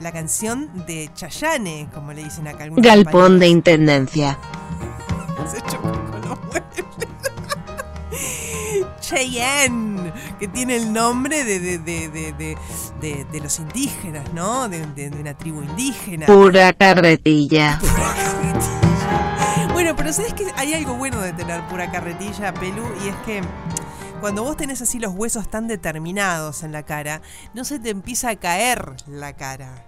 [0.00, 4.36] la canción de Chayane, como le dicen acá algunos Galpón de Intendencia.
[5.48, 6.84] Se chocó con los muebles.
[9.00, 12.58] Cheyenne, que tiene el nombre de, de, de, de, de-
[13.00, 14.68] de- de los indígenas, ¿no?
[14.68, 14.82] De
[15.20, 16.26] una tribu indígena.
[16.26, 17.78] Pura carretilla.
[19.72, 22.82] Bueno, pero ¿sabes que hay algo bueno de tener pura carretilla, Pelu?
[23.04, 23.40] Y es que
[24.20, 27.20] cuando vos tenés así los huesos tan determinados en la cara,
[27.54, 29.85] no se te empieza a caer la cara.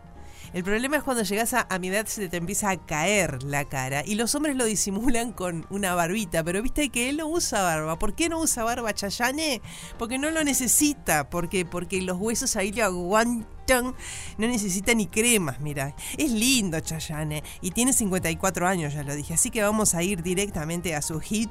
[0.54, 4.02] El problema es cuando llegas a, mi edad se te empieza a caer la cara
[4.04, 7.98] y los hombres lo disimulan con una barbita, pero viste que él no usa barba.
[7.98, 9.60] ¿Por qué no usa barba Chayane?
[9.98, 13.94] Porque no lo necesita, porque porque los huesos ahí le aguantan,
[14.38, 15.94] no necesita ni cremas, mira.
[16.16, 20.22] Es lindo Chayane y tiene 54 años, ya lo dije, así que vamos a ir
[20.22, 21.50] directamente a su hit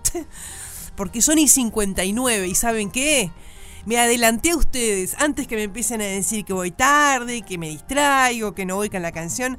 [0.95, 3.31] porque son y 59 y ¿saben qué?
[3.88, 7.69] Me adelanté a ustedes antes que me empiecen a decir que voy tarde, que me
[7.69, 9.58] distraigo, que no voy con la canción.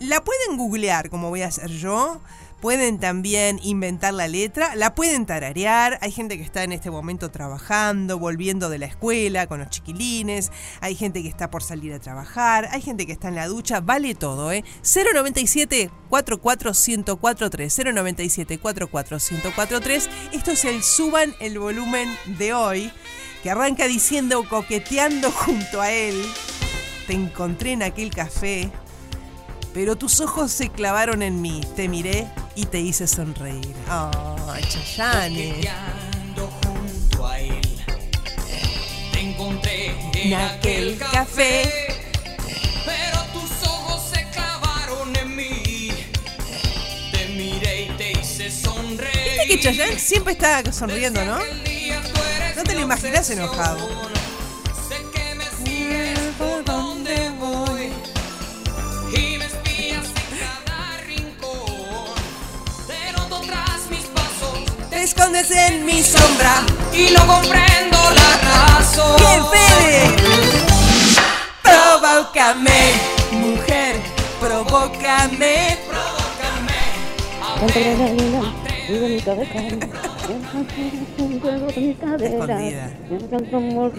[0.00, 2.20] La pueden googlear, como voy a hacer yo.
[2.60, 6.00] Pueden también inventar la letra, la pueden tararear.
[6.02, 10.50] Hay gente que está en este momento trabajando, volviendo de la escuela con los chiquilines.
[10.80, 12.68] Hay gente que está por salir a trabajar.
[12.72, 13.80] Hay gente que está en la ducha.
[13.80, 14.64] Vale todo, ¿eh?
[14.82, 22.90] 097 44 1043 097 44 1043 Esto es el Suban el volumen de hoy,
[23.42, 26.20] que arranca diciendo coqueteando junto a él.
[27.06, 28.70] Te encontré en aquel café,
[29.74, 31.60] pero tus ojos se clavaron en mí.
[31.74, 33.74] Te miré y te hice sonreír.
[33.88, 35.60] Ay, Chayanne.
[36.62, 37.60] junto a él.
[39.12, 41.62] Te encontré En aquel café.
[42.84, 45.90] pero tus ojos se clavaron en mí.
[47.10, 49.12] Te miré y te hice sonreír.
[49.38, 51.38] Viste que Chayanne siempre está sonriendo, ¿no?
[52.60, 53.88] No te lo imaginas enojado.
[56.36, 57.90] por dónde voy
[59.16, 62.12] y me espías en cada rincón.
[62.86, 66.62] Te noto tras mis pasos, Te escondes en mi sombra.
[66.92, 69.16] y no comprendo la razón.
[69.16, 70.62] ¡Qué fede!
[71.62, 72.92] Provócame,
[73.30, 74.02] mujer,
[74.38, 75.78] provócame.
[78.90, 79.52] Mi cabeza.
[79.54, 80.09] Juego de.
[82.20, 82.90] Escondida.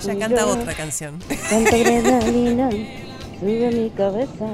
[0.03, 1.19] Ella canta otra canción.
[1.49, 2.69] Tanta adrenalina,
[3.39, 4.45] sube mi cabeza.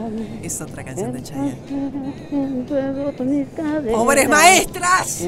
[0.41, 1.57] Es otra canción de Chayanne.
[3.93, 5.23] ¡Obras maestras!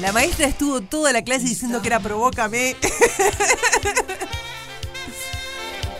[0.00, 2.74] La maestra estuvo toda la clase diciendo que era provócame.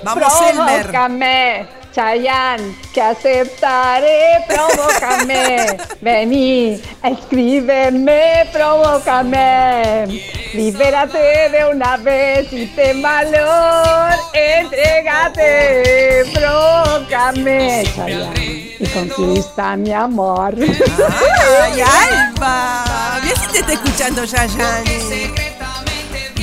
[0.02, 0.82] Vamos, Elmer.
[0.82, 5.76] Provócame, Chayanne, que aceptaré, provócame.
[6.00, 10.06] Vení, escríbeme, provócame.
[10.54, 20.54] Libérate de una vez y ten valor, entrégate, provócame, Chayanne, y conquista mi amor.
[20.58, 23.20] ¡Ay, Alba!
[23.22, 25.50] Mira si te está escuchando Chayanne.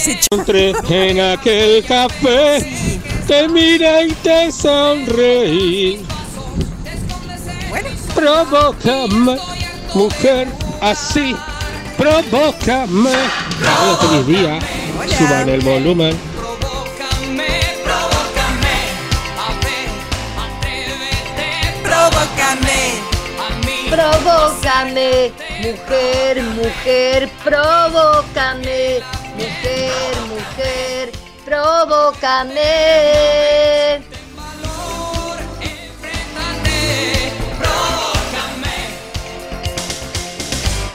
[0.06, 2.60] Encontré en aquel café,
[3.28, 6.06] te miré y te sonreí.
[8.16, 9.38] Provócame,
[9.94, 10.48] mujer,
[10.82, 11.36] así,
[11.98, 13.12] provócame.
[13.60, 14.60] Hola, feliz día.
[15.18, 16.18] Suban el volumen.
[21.84, 23.08] Provócame.
[23.90, 29.00] Provócame, mujer, mujer, provócame,
[29.36, 30.87] mujer, mujer,
[31.48, 32.62] provócame.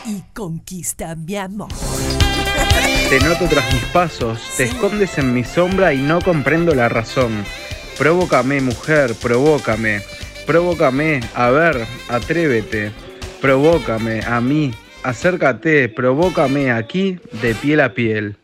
[0.05, 1.69] Y conquista mi amor.
[3.09, 7.45] Te noto tras mis pasos, te escondes en mi sombra y no comprendo la razón.
[7.97, 10.03] Provócame, mujer, provócame.
[10.47, 12.93] Provócame, a ver, atrévete.
[13.41, 14.75] Provócame, a mí.
[15.03, 18.37] Acércate, provócame aquí de piel a piel.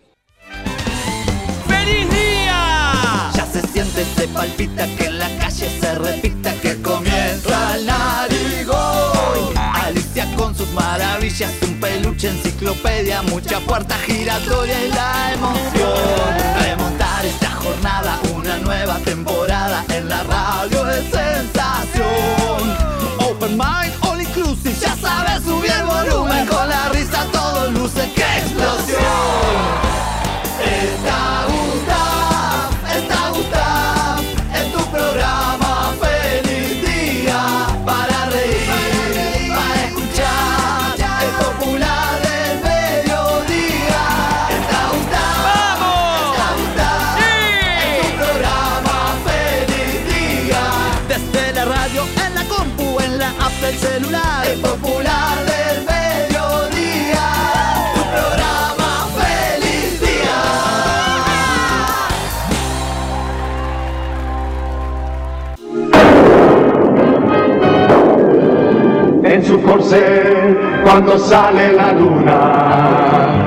[4.18, 9.56] Se palpita que en la calle se repita que comienza el narigón.
[9.56, 16.34] Alicia con sus maravillas, un peluche, enciclopedia, mucha puerta giratoria y la emoción.
[16.60, 22.60] Remontar esta jornada, una nueva temporada en la radio es sensación.
[23.20, 28.38] Open mind, all inclusive, ya sabes subir el volumen con la risa todo luce, ¡qué
[28.38, 29.47] explosión!
[70.84, 73.44] Cuando sale la luna.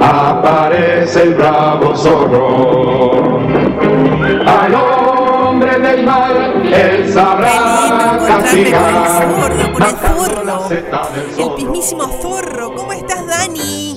[0.00, 3.38] Aparece el bravo zorro.
[4.46, 9.28] Al hombre del mal él sabrá castigar.
[11.38, 12.74] El mismísimo zorro.
[12.74, 13.96] ¿Cómo estás, Dani?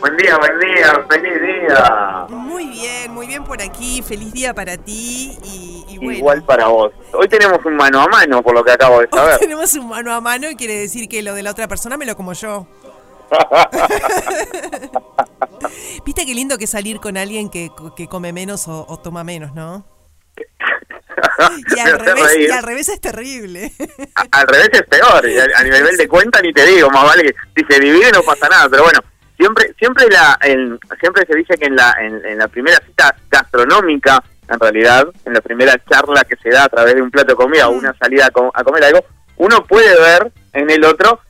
[0.00, 2.26] Buen día, buen día, feliz día.
[2.28, 4.00] Muy bien, muy bien por aquí.
[4.02, 6.12] Feliz día para ti y, y bueno.
[6.12, 6.92] Igual para vos.
[7.12, 9.38] Hoy tenemos un mano a mano, por lo que acabo de Hoy saber.
[9.40, 12.06] tenemos un mano a mano y quiere decir que lo de la otra persona me
[12.06, 12.66] lo como yo.
[16.04, 19.54] Viste qué lindo que salir con alguien que, que come menos o, o toma menos,
[19.54, 19.84] ¿no?
[21.76, 23.72] Y al, revés, y al revés es terrible.
[24.14, 27.22] A- al revés es peor, a, a nivel de cuenta ni te digo, más vale
[27.22, 29.00] que si se divide no pasa nada, pero bueno,
[29.38, 33.14] siempre siempre la el- siempre se dice que en la en, en la primera cita
[33.30, 37.28] gastronómica, en realidad, en la primera charla que se da a través de un plato
[37.28, 39.04] de comida o una salida a, co- a comer algo,
[39.36, 41.20] uno puede ver en el otro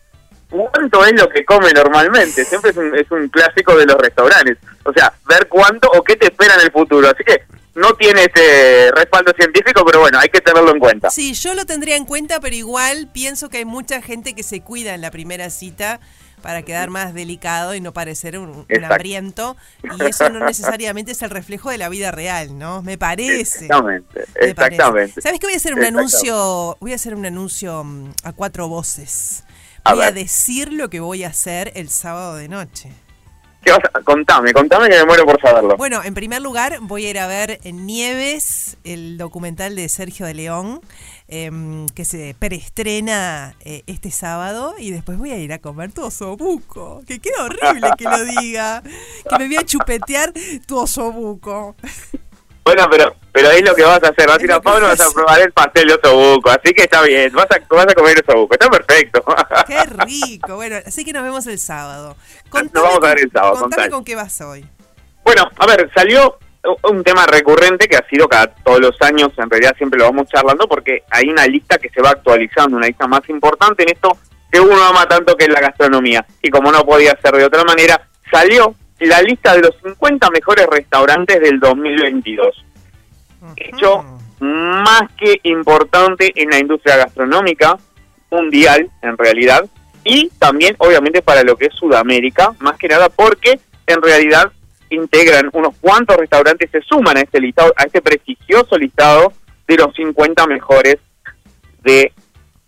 [0.50, 2.44] cuánto es lo que come normalmente.
[2.44, 4.56] Siempre es un, es un clásico de los restaurantes.
[4.84, 7.08] O sea, ver cuánto o qué te espera en el futuro.
[7.08, 7.42] Así que
[7.74, 11.10] no tiene ese respaldo científico, pero bueno, hay que tenerlo en cuenta.
[11.10, 14.62] Sí, yo lo tendría en cuenta, pero igual pienso que hay mucha gente que se
[14.62, 16.00] cuida en la primera cita
[16.42, 19.56] para quedar más delicado y no parecer un, un hambriento.
[19.98, 22.82] Y eso no necesariamente es el reflejo de la vida real, ¿no?
[22.82, 23.66] Me parece.
[23.66, 24.74] Exactamente, Me parece.
[24.74, 25.20] exactamente.
[25.20, 26.76] ¿Sabes qué voy a hacer un anuncio?
[26.80, 29.44] Voy a hacer un anuncio mm, a cuatro voces.
[29.84, 32.90] Voy a decir lo que voy a hacer el sábado de noche.
[33.64, 35.76] ¿Qué vas a- Contame, contame que me muero por saberlo.
[35.76, 40.26] Bueno, en primer lugar voy a ir a ver en Nieves, el documental de Sergio
[40.26, 40.80] de León,
[41.28, 46.04] em, que se preestrena eh, este sábado, y después voy a ir a comer tu
[46.04, 47.02] osobuco.
[47.06, 50.32] Que queda horrible que lo diga, que me voy a chupetear
[50.66, 51.76] tu osobuco.
[52.64, 54.26] Bueno, pero pero es lo que vas a hacer.
[54.26, 56.50] Vas a ir a Pablo, vas a probar el pastel de osobuco.
[56.50, 58.52] Así que está bien, vas a, vas a comer osobuco.
[58.52, 59.24] Está perfecto.
[59.66, 60.56] Qué rico.
[60.56, 62.16] Bueno, así que nos vemos el sábado.
[62.52, 63.60] Nos vamos a ver el sábado.
[63.60, 64.66] Contame con qué vas hoy.
[65.24, 66.36] Bueno, a ver, salió
[66.82, 70.28] un tema recurrente que ha sido cada todos los años, en realidad siempre lo vamos
[70.28, 74.16] charlando porque hay una lista que se va actualizando, una lista más importante en esto
[74.50, 76.24] que uno ama tanto que es la gastronomía.
[76.42, 80.66] Y como no podía ser de otra manera, salió la lista de los 50 mejores
[80.66, 82.64] restaurantes del 2022.
[83.56, 84.04] Hecho
[84.40, 87.76] más que importante en la industria gastronómica
[88.30, 89.64] mundial, en realidad,
[90.04, 94.52] y también, obviamente, para lo que es Sudamérica, más que nada porque en realidad
[94.90, 99.32] integran unos cuantos restaurantes, se suman a este listado, a este prestigioso listado
[99.66, 100.96] de los 50 mejores
[101.82, 102.12] de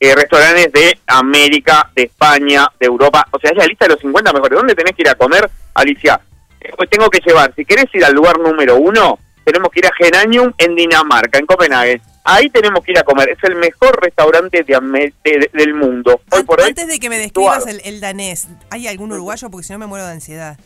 [0.00, 3.26] eh, restaurantes de América, de España, de Europa.
[3.32, 4.56] O sea, es la lista de los 50 mejores.
[4.58, 6.20] ¿Dónde tenés que ir a comer, Alicia?
[6.60, 9.86] Eh, pues tengo que llevar, si querés ir al lugar número uno, tenemos que ir
[9.86, 12.00] a Geranium en Dinamarca, en Copenhague.
[12.24, 13.30] Ahí tenemos que ir a comer.
[13.30, 16.20] Es el mejor restaurante de, Ame- de- de- del mundo.
[16.30, 19.48] Hoy por hoy, Antes de que me describas el, el danés, ¿hay algún uruguayo?
[19.50, 20.58] Porque si no me muero de ansiedad.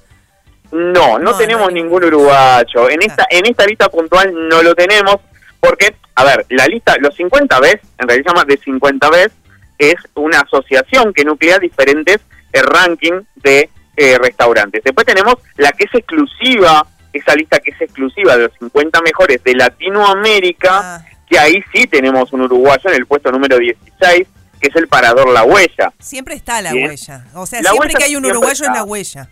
[0.75, 2.91] No, no, No, tenemos no ningún uruguayo.
[2.91, 5.17] En esta en esta lista puntual no lo tenemos
[5.61, 9.33] porque, a ver, la lista, los 50 veces, en realidad se llama de 50 veces,
[9.79, 12.19] es una asociación que nuclea diferentes
[12.53, 14.83] eh, ranking de eh, restaurantes.
[14.85, 19.43] Después tenemos la que es exclusiva, esa lista que es exclusiva de los 50 mejores
[19.43, 24.27] de Latinoamérica, que ahí sí tenemos un uruguayo en el puesto número 16,
[24.61, 25.93] que es el Parador La Huella.
[25.99, 27.25] Siempre está la huella.
[27.35, 28.67] O sea, La siempre huella que hay un uruguayo está.
[28.67, 29.29] es la huella.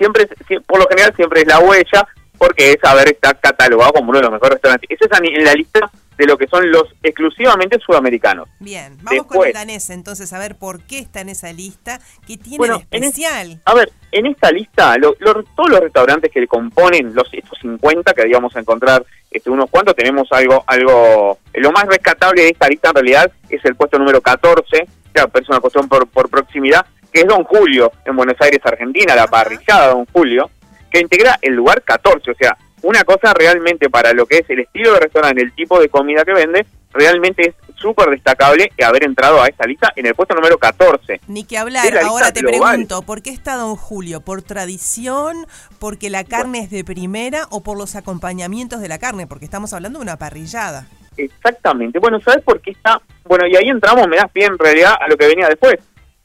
[0.00, 0.26] Siempre,
[0.66, 2.08] por lo general siempre es la huella,
[2.38, 4.88] porque es haber está catalogado como uno de los mejores restaurantes.
[4.90, 8.48] Ese es en la lista de lo que son los exclusivamente sudamericanos.
[8.58, 12.36] Bien, vamos con el danés entonces a ver por qué está en esa lista, qué
[12.38, 13.60] tiene Bueno, de en es- especial.
[13.64, 18.12] A ver, en esta lista, lo- lo- todos los restaurantes que componen los estos 50
[18.14, 22.68] que digamos a encontrar este, unos cuantos, tenemos algo, algo, lo más rescatable de esta
[22.68, 26.28] lista en realidad es el puesto número 14, claro, pero es una cuestión por, por
[26.28, 30.50] proximidad, que es Don Julio, en Buenos Aires, Argentina, la parrillada Don Julio,
[30.90, 34.60] que integra el lugar 14, o sea, una cosa realmente para lo que es el
[34.60, 39.40] estilo de restaurante, el tipo de comida que vende, realmente es súper destacable haber entrado
[39.42, 41.20] a esta lista en el puesto número 14.
[41.28, 42.70] Ni que hablar, ahora te global.
[42.70, 44.20] pregunto, ¿por qué está Don Julio?
[44.20, 45.46] ¿Por tradición?
[45.78, 47.46] ¿Porque la carne es de primera?
[47.50, 49.26] ¿O por los acompañamientos de la carne?
[49.26, 50.86] Porque estamos hablando de una parrillada.
[51.16, 51.98] Exactamente.
[51.98, 53.00] Bueno, ¿sabes por qué está?
[53.24, 55.76] Bueno, y ahí entramos, me das pie en realidad a lo que venía después.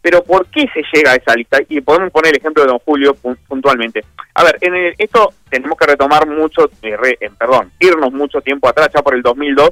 [0.05, 1.57] Pero ¿por qué se llega a esa lista?
[1.67, 4.05] Y podemos poner el ejemplo de Don Julio pu- puntualmente.
[4.35, 8.39] A ver, en el- esto tenemos que retomar mucho, eh, re- eh, perdón, irnos mucho
[8.41, 9.71] tiempo atrás, ya por el 2002,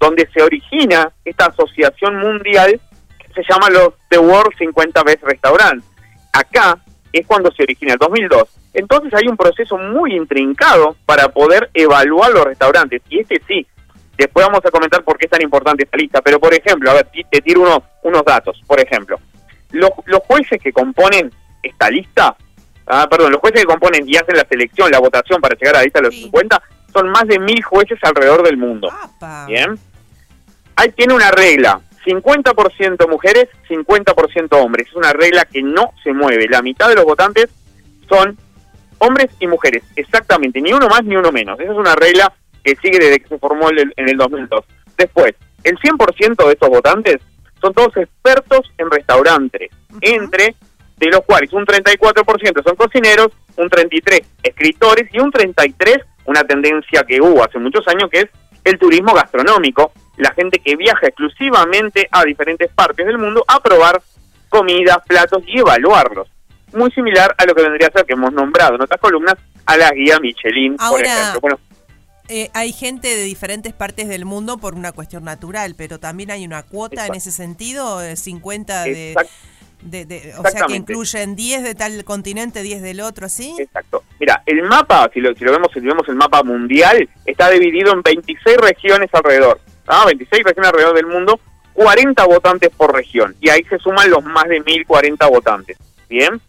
[0.00, 2.80] donde se origina esta asociación mundial
[3.20, 5.86] que se llama los The World 50 Best Restaurants.
[6.32, 6.76] Acá
[7.12, 8.48] es cuando se origina, el 2002.
[8.74, 13.00] Entonces hay un proceso muy intrincado para poder evaluar los restaurantes.
[13.10, 13.64] Y este sí,
[14.16, 16.20] después vamos a comentar por qué es tan importante esta lista.
[16.20, 18.60] Pero, por ejemplo, a ver, te tiro unos, unos datos.
[18.66, 19.20] Por ejemplo,
[19.72, 22.36] los, los jueces que componen esta lista,
[22.86, 25.78] ah, perdón, los jueces que componen y hacen la selección, la votación para llegar a
[25.78, 28.88] la lista de los 50, son más de mil jueces alrededor del mundo.
[29.46, 29.78] Bien.
[30.76, 31.80] Ahí tiene una regla.
[32.06, 34.86] 50% mujeres, 50% hombres.
[34.88, 36.46] Es una regla que no se mueve.
[36.48, 37.48] La mitad de los votantes
[38.08, 38.38] son
[38.98, 39.82] hombres y mujeres.
[39.96, 40.60] Exactamente.
[40.60, 41.58] Ni uno más ni uno menos.
[41.60, 42.32] Esa es una regla
[42.64, 44.64] que sigue desde que se formó el- en el 2002.
[44.96, 47.18] Después, el 100% de estos votantes
[47.60, 49.70] son todos expertos en restaurantes.
[50.00, 50.54] Entre
[50.96, 57.02] de los cuales un 34% son cocineros, un 33% escritores y un 33% una tendencia
[57.04, 58.26] que hubo hace muchos años que es
[58.64, 64.02] el turismo gastronómico, la gente que viaja exclusivamente a diferentes partes del mundo a probar
[64.50, 66.28] comidas, platos y evaluarlos.
[66.74, 69.76] Muy similar a lo que vendría a ser que hemos nombrado en otras columnas a
[69.78, 71.40] la guía Michelin, por ejemplo.
[71.40, 71.58] Bueno,
[72.28, 76.44] Eh, hay gente de diferentes partes del mundo por una cuestión natural, pero también hay
[76.44, 79.28] una cuota en ese sentido, eh, 50 de, Exact-
[79.82, 83.54] de- de- o sea que incluyen 10 de tal continente, 10 del otro, ¿sí?
[83.58, 84.02] Exacto.
[84.20, 87.92] Mira, el mapa, si lo, si lo vemos, si vemos el mapa mundial, está dividido
[87.92, 89.60] en 26 regiones alrededor.
[89.86, 90.04] ¿ah?
[90.06, 91.40] 26 regiones alrededor del mundo,
[91.72, 93.34] 40 votantes por región.
[93.40, 95.78] Y ahí se suman los más de 1040 votantes.
[96.10, 96.40] ¿Bien?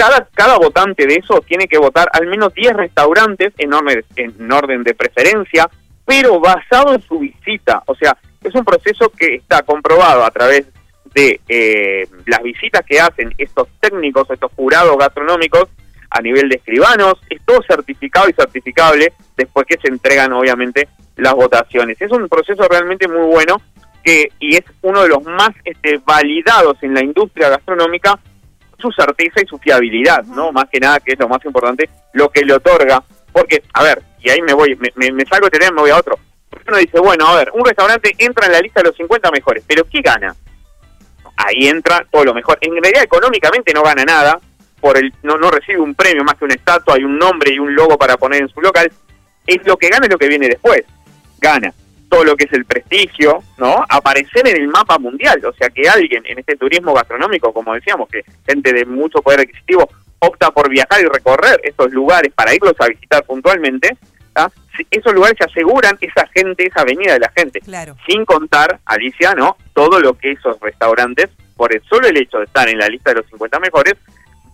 [0.00, 4.50] Cada, cada votante de esos tiene que votar al menos 10 restaurantes en orden, en
[4.50, 5.68] orden de preferencia,
[6.06, 7.82] pero basado en su visita.
[7.84, 10.64] O sea, es un proceso que está comprobado a través
[11.12, 15.64] de eh, las visitas que hacen estos técnicos, estos jurados gastronómicos
[16.08, 20.88] a nivel de escribanos, es todo certificado y certificable después que se entregan obviamente
[21.18, 22.00] las votaciones.
[22.00, 23.60] Es un proceso realmente muy bueno
[24.02, 28.18] que y es uno de los más este, validados en la industria gastronómica
[28.80, 30.52] su certeza y su fiabilidad, ¿no?
[30.52, 33.02] Más que nada, que es lo más importante, lo que le otorga.
[33.32, 35.80] Porque, a ver, y ahí me voy, me, me, me salgo de tema y me
[35.82, 36.18] voy a otro.
[36.66, 39.64] Uno dice, bueno, a ver, un restaurante entra en la lista de los 50 mejores,
[39.66, 40.34] pero ¿qué gana?
[41.36, 42.58] Ahí entra todo lo mejor.
[42.60, 44.38] En realidad, económicamente no gana nada,
[44.80, 47.58] por el no, no recibe un premio más que una estatua y un nombre y
[47.58, 48.90] un logo para poner en su local.
[49.46, 50.84] Es lo que gana es lo que viene después.
[51.38, 51.72] Gana
[52.10, 53.84] todo lo que es el prestigio, ¿no?
[53.88, 58.08] Aparecer en el mapa mundial, o sea que alguien en este turismo gastronómico, como decíamos,
[58.10, 59.88] que gente de mucho poder adquisitivo
[60.18, 63.96] opta por viajar y recorrer estos lugares para irlos a visitar puntualmente,
[64.34, 64.50] ¿ah?
[64.76, 67.96] Si- esos lugares se aseguran esa gente, esa venida de la gente, Claro.
[68.06, 69.56] sin contar, Alicia, ¿no?
[69.72, 73.10] Todo lo que esos restaurantes, por el solo el hecho de estar en la lista
[73.10, 73.94] de los 50 mejores,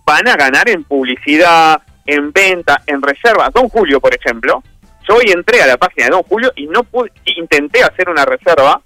[0.04, 3.50] van a ganar en publicidad, en venta, en reserva.
[3.52, 4.62] Don Julio, por ejemplo,
[5.08, 8.24] yo hoy entré a la página de Don Julio y no pude, intenté hacer una
[8.24, 8.80] reserva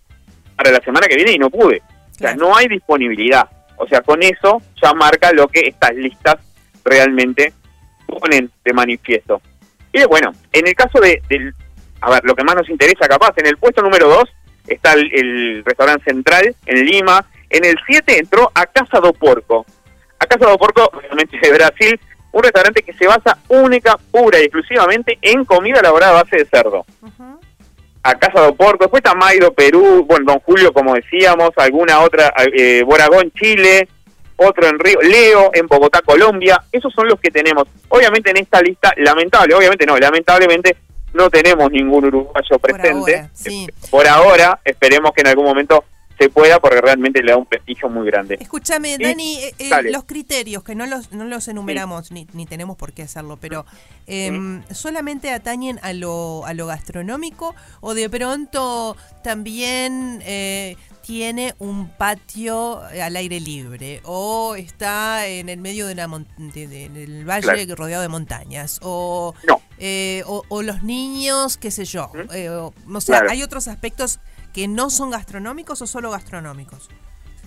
[0.56, 1.82] para la semana que viene y no pude.
[2.10, 3.48] O sea, no hay disponibilidad.
[3.76, 6.36] O sea, con eso ya marca lo que estas listas
[6.84, 7.52] realmente
[8.06, 9.40] ponen de manifiesto.
[9.92, 11.54] Y bueno, en el caso de, del,
[12.00, 14.24] a ver, lo que más nos interesa capaz, en el puesto número 2
[14.68, 19.64] está el, el restaurante central en Lima, en el 7 entró a Casa do Porco.
[20.18, 22.00] A Casa do Porco, obviamente de Brasil,
[22.32, 26.44] un restaurante que se basa única, pura y exclusivamente en comida elaborada a base de
[26.46, 26.84] cerdo.
[28.02, 32.32] A Casa do Porco, después está Maido, Perú, bueno, Don Julio, como decíamos, alguna otra,
[32.56, 33.88] eh, Boragón, Chile,
[34.36, 37.64] otro en Río, Leo, en Bogotá, Colombia, esos son los que tenemos.
[37.90, 40.76] Obviamente en esta lista, lamentable, obviamente no, lamentablemente
[41.12, 43.16] no tenemos ningún uruguayo presente.
[43.16, 43.68] ahora, sí.
[43.90, 45.84] Por ahora, esperemos que en algún momento
[46.20, 48.36] se pueda porque realmente le da un prestigio muy grande.
[48.38, 52.76] Escúchame, Dani, eh, eh, los criterios, que no los, no los enumeramos, ni, ni tenemos
[52.76, 53.64] por qué hacerlo, pero
[54.06, 61.88] em, ¿solamente atañen a lo, a lo gastronómico o de pronto también eh, tiene un
[61.88, 66.06] patio al aire libre o está en el medio de una
[66.36, 67.74] de- de- del valle Claro.
[67.76, 69.34] rodeado de montañas o,
[69.78, 72.12] eh, o, o los niños, qué sé yo?
[72.34, 73.30] eh, o, o sea, Claro.
[73.32, 74.20] ¿hay otros aspectos
[74.53, 76.88] que no son gastronómicos o solo gastronómicos?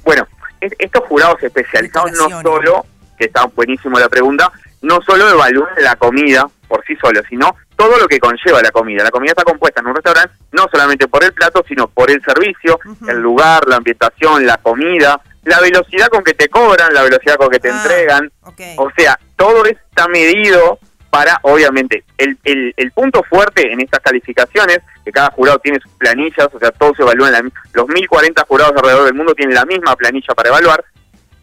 [0.04, 0.28] Bueno,
[0.62, 2.86] es- estos jurados especializados no solo,
[3.18, 4.52] que está buenísimo la pregunta,
[4.82, 9.04] no solo evalúan la comida por sí solo, sino todo lo que conlleva la comida.
[9.04, 12.22] La comida está compuesta en un restaurante no solamente por el plato, sino por el
[12.24, 17.36] servicio, el lugar, la ambientación, la comida, la velocidad con que te cobran, la velocidad
[17.36, 18.32] con que te entregan.
[18.78, 20.80] O sea, todo está medido
[21.14, 25.92] para, obviamente, el, el, el punto fuerte en estas calificaciones, que cada jurado tiene sus
[25.92, 27.44] planillas, o sea, todos se evalúan, la
[27.74, 30.84] los 1040 jurados alrededor del mundo tienen la misma planilla para evaluar,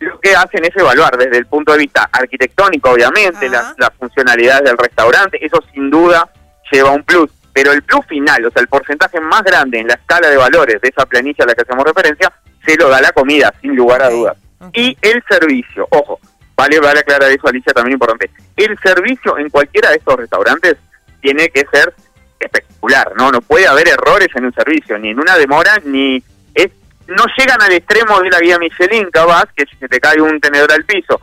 [0.01, 4.65] lo que hacen es evaluar desde el punto de vista arquitectónico, obviamente, las, las funcionalidades
[4.65, 6.29] del restaurante, eso sin duda
[6.73, 9.95] lleva un plus, pero el plus final, o sea, el porcentaje más grande en la
[9.95, 12.33] escala de valores de esa planilla a la que hacemos referencia,
[12.67, 14.37] se lo da la comida, sin lugar a dudas.
[14.73, 16.19] Y el servicio, ojo,
[16.61, 18.31] vale, vale aclarar eso, Alicia, también importante.
[18.57, 20.77] El servicio en cualquiera de estos restaurantes
[21.21, 21.95] tiene que ser
[22.39, 23.31] espectacular, ¿no?
[23.31, 26.23] No puede haber errores en un servicio, ni en una demora, ni...
[26.55, 26.69] Es,
[27.07, 30.41] no llegan al extremo de la guía Michelin, capaz, que si se te cae un
[30.41, 31.21] tenedor al piso,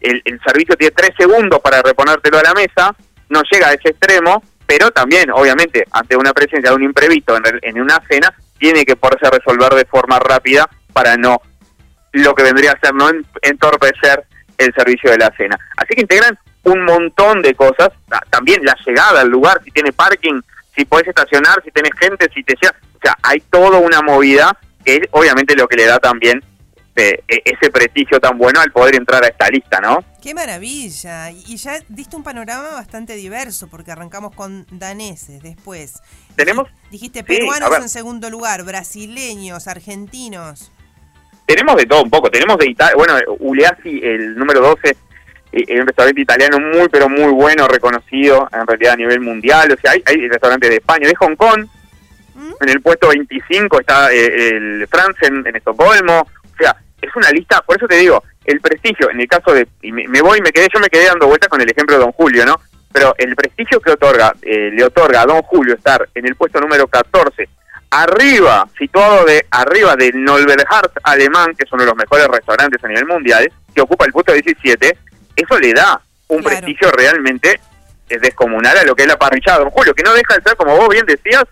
[0.00, 2.94] el, el servicio tiene tres segundos para reponértelo a la mesa,
[3.28, 7.42] no llega a ese extremo, pero también, obviamente, ante una presencia de un imprevisto en,
[7.62, 11.40] en una cena, tiene que poderse resolver de forma rápida para no
[12.12, 14.24] lo que vendría a ser no En- entorpecer
[14.58, 15.58] el servicio de la cena.
[15.76, 19.92] Así que integran un montón de cosas, Ta- también la llegada al lugar, si tiene
[19.92, 20.40] parking,
[20.74, 24.56] si puedes estacionar, si tienes gente, si te llega, o sea, hay toda una movida
[24.84, 26.42] que es obviamente lo que le da también
[26.94, 30.02] este, e- ese prestigio tan bueno al poder entrar a esta lista, ¿no?
[30.22, 31.30] Qué maravilla.
[31.30, 36.00] Y ya diste un panorama bastante diverso, porque arrancamos con daneses, después
[36.36, 40.72] Tenemos, dijiste peruanos en segundo lugar, brasileños, argentinos.
[41.46, 42.30] Tenemos de todo un poco.
[42.30, 44.96] Tenemos de Italia, bueno, Uleasi, el número 12, eh,
[45.52, 49.72] es un restaurante italiano muy, pero muy bueno, reconocido en realidad a nivel mundial.
[49.72, 51.66] O sea, hay, hay restaurantes de España, de Hong Kong.
[52.60, 56.20] En el puesto 25 está eh, el Franzen en Estocolmo.
[56.20, 59.66] O sea, es una lista, por eso te digo, el prestigio, en el caso de,
[59.82, 62.02] y me, me voy, me quedé, yo me quedé dando vueltas con el ejemplo de
[62.02, 62.60] Don Julio, ¿no?
[62.92, 66.60] Pero el prestigio que otorga, eh, le otorga a Don Julio estar en el puesto
[66.60, 67.48] número 14,
[68.02, 72.88] arriba, situado de arriba del Nolberhardt alemán, que es uno de los mejores restaurantes a
[72.88, 74.98] nivel mundial, que ocupa el puesto 17,
[75.36, 77.60] eso le da un prestigio realmente
[78.08, 80.56] eh, descomunal a lo que es la parrillada, Don Julio, que no deja de ser,
[80.56, 81.44] como vos bien decías,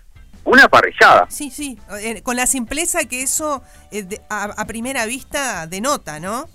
[0.43, 1.25] una parrillada.
[1.29, 6.47] Sí, sí, eh, con la simpleza que eso eh, a, primera vista denota, ¿no?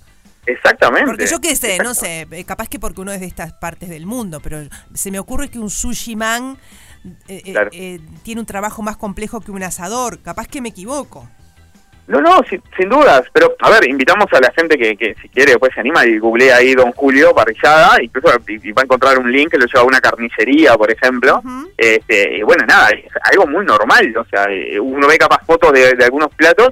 [0.46, 1.06] Exactamente.
[1.06, 4.06] Porque yo qué sé, no sé, capaz que porque uno es de estas partes del
[4.06, 4.58] mundo, pero
[4.94, 6.58] se me ocurre que un sushi man
[7.28, 7.70] eh, eh, Claro.
[7.72, 11.28] eh, tiene un trabajo más complejo que un asador, capaz que me equivoco.
[12.08, 13.22] No, no, sin, sin dudas.
[13.32, 16.18] Pero, a ver, invitamos a la gente que, que si quiere después se anima y
[16.18, 19.66] googlea ahí Don Julio parrillada, incluso y, y va a encontrar un link que lo
[19.66, 21.40] lleva a una carnicería, por ejemplo.
[21.76, 24.12] este, y bueno, nada, es algo muy normal.
[24.16, 26.70] O sea, eh, uno ve capaz fotos de, de algunos platos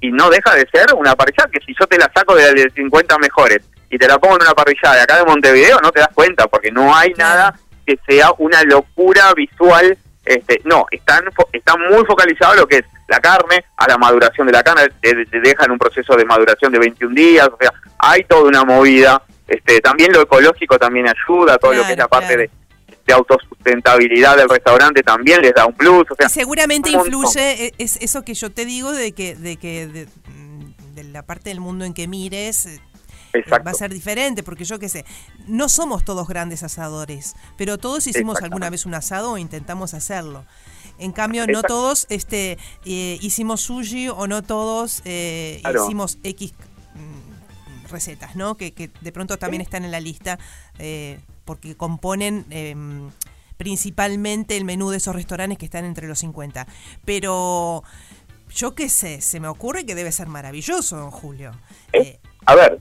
[0.00, 2.70] y no deja de ser una parrillada que si yo te la saco de, de
[2.74, 3.58] 50 mejores
[3.90, 6.46] y te la pongo en una parrillada de acá de Montevideo, no te das cuenta,
[6.46, 7.54] porque no hay nada
[7.88, 9.96] que sea una locura visual.
[10.24, 14.46] Este, no, están están muy focalizados en lo que es la carne, a la maduración
[14.46, 17.72] de la carne, te, te dejan un proceso de maduración de 21 días, o sea,
[17.98, 19.22] hay toda una movida.
[19.46, 22.50] Este, también lo ecológico también ayuda, todo lo que es la parte de,
[23.06, 27.72] de autosustentabilidad del restaurante también les da un plus, o sea, Y seguramente influye eh,
[27.78, 30.06] es eso que yo te digo de que de que de,
[30.94, 32.68] de la parte del mundo en que mires
[33.40, 33.64] Exacto.
[33.64, 35.04] va a ser diferente porque yo qué sé
[35.46, 40.44] no somos todos grandes asadores pero todos hicimos alguna vez un asado o intentamos hacerlo
[40.98, 41.68] en cambio no Exacto.
[41.68, 45.84] todos este eh, hicimos sushi o no todos eh, Claro.
[45.84, 46.52] hicimos x
[46.94, 50.38] mm, recetas no que, que de pronto también están en la lista
[50.78, 53.10] eh, porque componen em,
[53.56, 56.66] principalmente el menú de esos restaurantes que están entre los 50.
[57.04, 57.82] Pero
[58.54, 61.52] yo qué sé, se me ocurre que debe ser maravilloso, Julio.
[62.46, 62.80] A ver,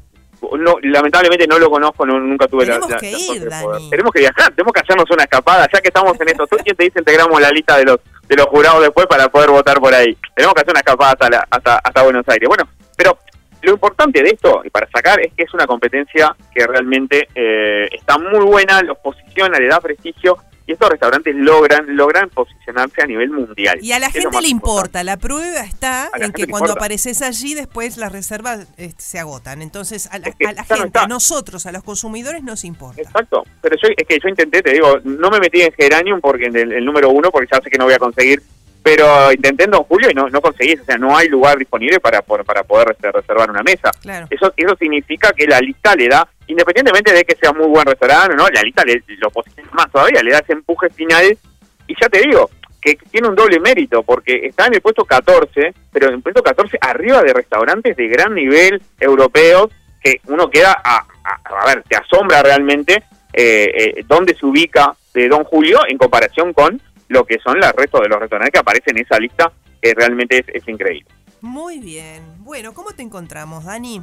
[0.59, 3.43] no, lamentablemente no lo conozco, no- nunca tuve la- Tenemos la, que la ir, suerte
[3.45, 3.89] de Dani.
[3.89, 6.47] Tenemos que viajar, tenemos que hacernos una escapada, ya que estamos en esto.
[6.47, 9.49] ¿Tú quién te dice integramos la lista de los de los jurados después para poder
[9.49, 10.17] votar por ahí?
[10.35, 12.47] Tenemos que hacer una escapada hasta, la- hasta, hasta Buenos Aires.
[12.47, 12.63] Bueno,
[12.97, 13.17] pero
[13.61, 17.87] lo importante de esto, y para sacar, es que es una competencia que realmente eh,
[17.91, 20.37] está muy buena, los posiciona, le da prestigio,
[20.67, 23.79] y estos restaurantes logran logran posicionarse a nivel mundial.
[23.81, 24.49] Y a la gente le importante.
[24.49, 26.73] importa, la prueba está en que cuando importa.
[26.73, 29.61] apareces allí después las reservas este, se agotan.
[29.61, 32.65] Entonces a la, que a la ya no gente, a nosotros, a los consumidores nos
[32.65, 33.01] importa.
[33.01, 36.45] Exacto, pero yo, es que yo intenté, te digo, no me metí en Geranium porque
[36.45, 38.43] en el, el número uno, porque ya sé que no voy a conseguir,
[38.87, 41.99] pero intenté en Don Julio y no, no conseguí, o sea, no hay lugar disponible
[41.99, 43.91] para, para poder reservar una mesa.
[44.01, 44.27] Claro.
[44.29, 48.31] Eso, eso significa que la lista le da, independientemente de que sea muy buen restaurante
[48.31, 51.37] o no, la lista le, lo posiciona más todavía, le da ese empuje final
[51.85, 52.49] y ya te digo,
[52.81, 56.41] que tiene un doble mérito, porque está en el puesto 14, pero en el puesto
[56.41, 59.69] 14 arriba de restaurantes de gran nivel europeos,
[60.01, 64.95] que uno queda, a, a, a ver, te asombra realmente eh, eh, dónde se ubica
[65.13, 68.59] de Don Julio en comparación con lo que son los restos de los restaurantes que
[68.59, 69.51] aparecen en esa lista,
[69.81, 71.09] que realmente es, es increíble.
[71.41, 72.23] Muy bien.
[72.39, 74.01] Bueno, ¿cómo te encontramos, Dani?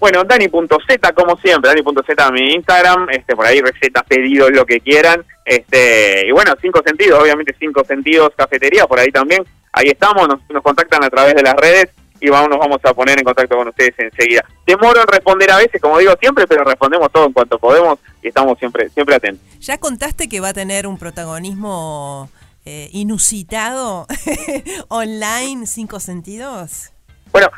[0.00, 5.24] Bueno, Dani.z, como siempre, Dani.z mi Instagram, este, por ahí recetas, pedidos, lo que quieran.
[5.44, 9.44] Este, y bueno, cinco sentidos, obviamente cinco sentidos, cafetería, por ahí también.
[9.72, 11.90] Ahí estamos, nos, nos contactan a través de las redes
[12.26, 14.44] y vamos, nos vamos a poner en contacto con ustedes enseguida.
[14.66, 18.28] Demoro en responder a veces, como digo siempre, pero respondemos todo en cuanto podemos y
[18.28, 19.44] estamos siempre, siempre atentos.
[19.60, 22.30] ¿Ya contaste que va a tener un protagonismo
[22.64, 24.06] eh, inusitado
[24.88, 26.90] online, cinco sentidos?
[27.32, 27.48] Bueno,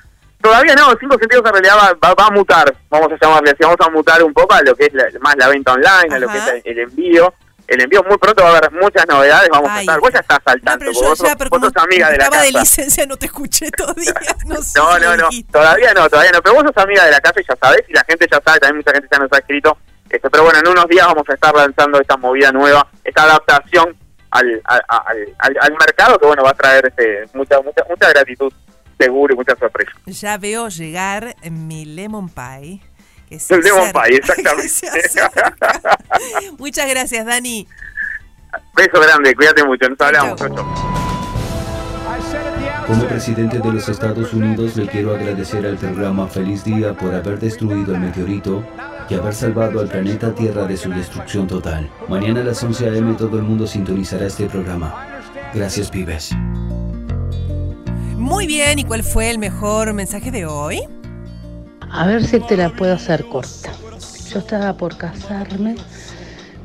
[0.41, 3.59] todavía no, cinco sentidos en realidad va, va- va a mutar, vamos a llamarle así,
[3.63, 6.19] vamos a mutar un poco a lo que es la- más la venta online, a
[6.19, 7.33] lo que es el envío.
[7.69, 9.81] El envío muy pronto va a haber muchas novedades, vamos a Ay.
[9.81, 9.99] estar.
[10.01, 12.19] Vos ya estás al tanto, Pero yo vos, ya, sos- pero vos sos amiga de
[12.19, 12.61] la estaba de casa.
[12.61, 14.15] licencia, no te escuché todavía.
[14.47, 16.41] No, sé No, no, no, todavía no, todavía no.
[16.43, 18.61] Pero vos sos amiga de la casa y ya sabés, y la gente ya sabe,
[18.61, 19.77] también mucha gente ya nos ha escrito.
[20.09, 23.97] Este, pero bueno, en unos días vamos a estar lanzando esta movida nueva, esta adaptación
[24.31, 28.53] al, al, al, al- mercado que bueno va a traer este, mucha, mucha, mucha gratitud
[28.99, 29.91] seguro y mucha sorpresa.
[30.07, 32.81] Ya veo llegar mi lemon pie.
[33.29, 34.69] Que se El Lemon Pie, exactamente.
[36.59, 37.67] Muchas gracias, Dani.
[38.75, 40.41] Beso grande, cuídate mucho, nos hablamos.
[42.87, 47.39] Como presidente de los Estados Unidos le quiero agradecer al programa Feliz Día por haber
[47.41, 48.63] destruido el meteorito
[49.09, 51.91] y haber salvado al planeta Tierra de su destrucción total.
[52.09, 53.15] Mañana a las 11 a.m.
[53.15, 55.21] todo el mundo sintonizará este programa.
[55.53, 56.33] Gracias, pibes.
[58.17, 60.81] Muy bien, ¿y cuál fue el mejor mensaje de hoy?
[61.91, 63.73] A ver si te la puedo hacer corta.
[64.33, 65.77] Yo estaba por casarme,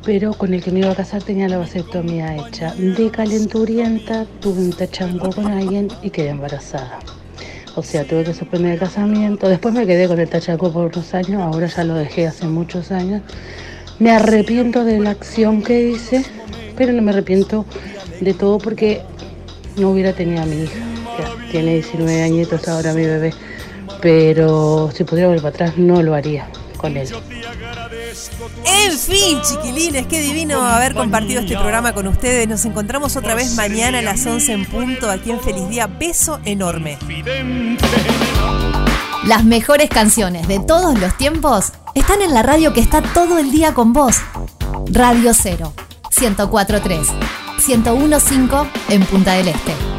[0.04, 2.74] pero con el que me iba a casar tenía la vasectomía hecha.
[2.74, 6.98] De calenturienta tuve un tachango con alguien y quedé embarazada.
[7.76, 9.48] O sea, tuve que suspender el casamiento.
[9.48, 12.92] Después me quedé con el tachango por unos años, ahora ya lo dejé hace muchos
[12.92, 13.22] años.
[14.00, 16.26] Me arrepiento de la acción que hice,
[16.76, 17.66] pero no me arrepiento
[18.22, 19.04] de todo porque
[19.78, 20.80] no hubiera tenido a mi hija.
[21.20, 23.34] Ya tiene 19 añitos ahora mi bebé.
[24.02, 26.48] Pero si pudiera volver para atrás, no lo haría
[26.82, 27.08] con él.
[28.66, 32.48] En fin, chiquilines, qué divino haber compartido este programa con ustedes.
[32.48, 35.88] Nos encontramos otra vez mañana a las 11 en punto aquí en Feliz Día.
[35.88, 36.98] Beso enorme.
[39.26, 43.52] Las mejores canciones de todos los tiempos están en la radio que está todo el
[43.52, 44.18] día con vos.
[44.88, 45.74] Radio 0,
[46.20, 47.08] 1043,
[47.68, 49.91] 1015 en Punta del Este.